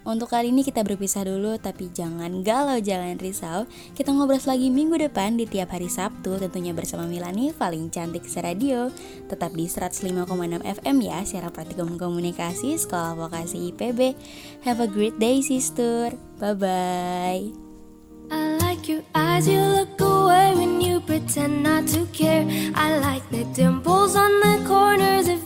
Untuk 0.07 0.31
kali 0.31 0.55
ini 0.55 0.63
kita 0.63 0.87
berpisah 0.87 1.27
dulu, 1.27 1.59
tapi 1.59 1.91
jangan 1.91 2.47
galau, 2.47 2.79
jangan 2.79 3.19
risau. 3.19 3.67
Kita 3.91 4.15
ngobrol 4.15 4.39
lagi 4.39 4.71
minggu 4.71 5.03
depan 5.03 5.35
di 5.35 5.51
tiap 5.51 5.75
hari 5.75 5.91
Sabtu, 5.91 6.39
tentunya 6.39 6.71
bersama 6.71 7.11
Milani, 7.11 7.51
paling 7.51 7.91
cantik 7.91 8.23
seradio. 8.23 8.95
Tetap 9.27 9.51
di 9.59 9.67
105,6 9.67 10.63
FM 10.63 10.97
ya, 11.03 11.19
secara 11.27 11.51
praktikum 11.51 11.99
komunikasi, 11.99 12.79
Sekolah 12.79 13.19
Vokasi 13.19 13.75
IPB. 13.75 14.15
Have 14.63 14.79
a 14.79 14.87
great 14.87 15.19
day, 15.19 15.43
sister. 15.43 16.15
Bye-bye. 16.39 17.51
I 18.31 18.43
like 18.63 18.87
your 18.87 19.03
eyes, 19.11 19.51
you 19.51 19.59
look 19.59 19.99
away 19.99 20.55
when 20.55 20.79
you 20.79 21.03
pretend 21.03 21.67
not 21.67 21.91
to 21.99 22.07
care. 22.15 22.47
I 22.79 22.99
like 23.03 23.27
the 23.35 23.43
dimples 23.59 24.15
on 24.15 24.31
the 24.39 24.63
corners 24.67 25.27
of 25.27 25.46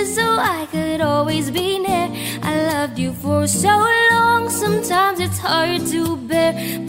just 0.00 0.14
so 0.14 0.38
I 0.38 0.66
could 0.70 1.02
always 1.02 1.50
be 1.50 1.78
near. 1.78 2.08
I 2.42 2.54
loved 2.72 2.98
you 2.98 3.12
for 3.12 3.46
so 3.46 3.68
long, 4.12 4.48
sometimes 4.48 5.20
it's 5.20 5.36
hard 5.38 5.86
to 5.88 6.16
bear. 6.16 6.79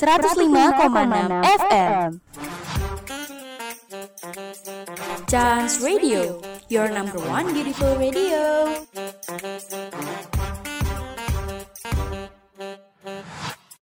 105,6 0.00 1.44
FM. 1.60 2.20
Chance 5.28 5.82
Radio, 5.84 6.40
your 6.68 6.88
number 6.88 7.18
one 7.18 7.52
beautiful 7.52 7.94
radio. 7.96 8.86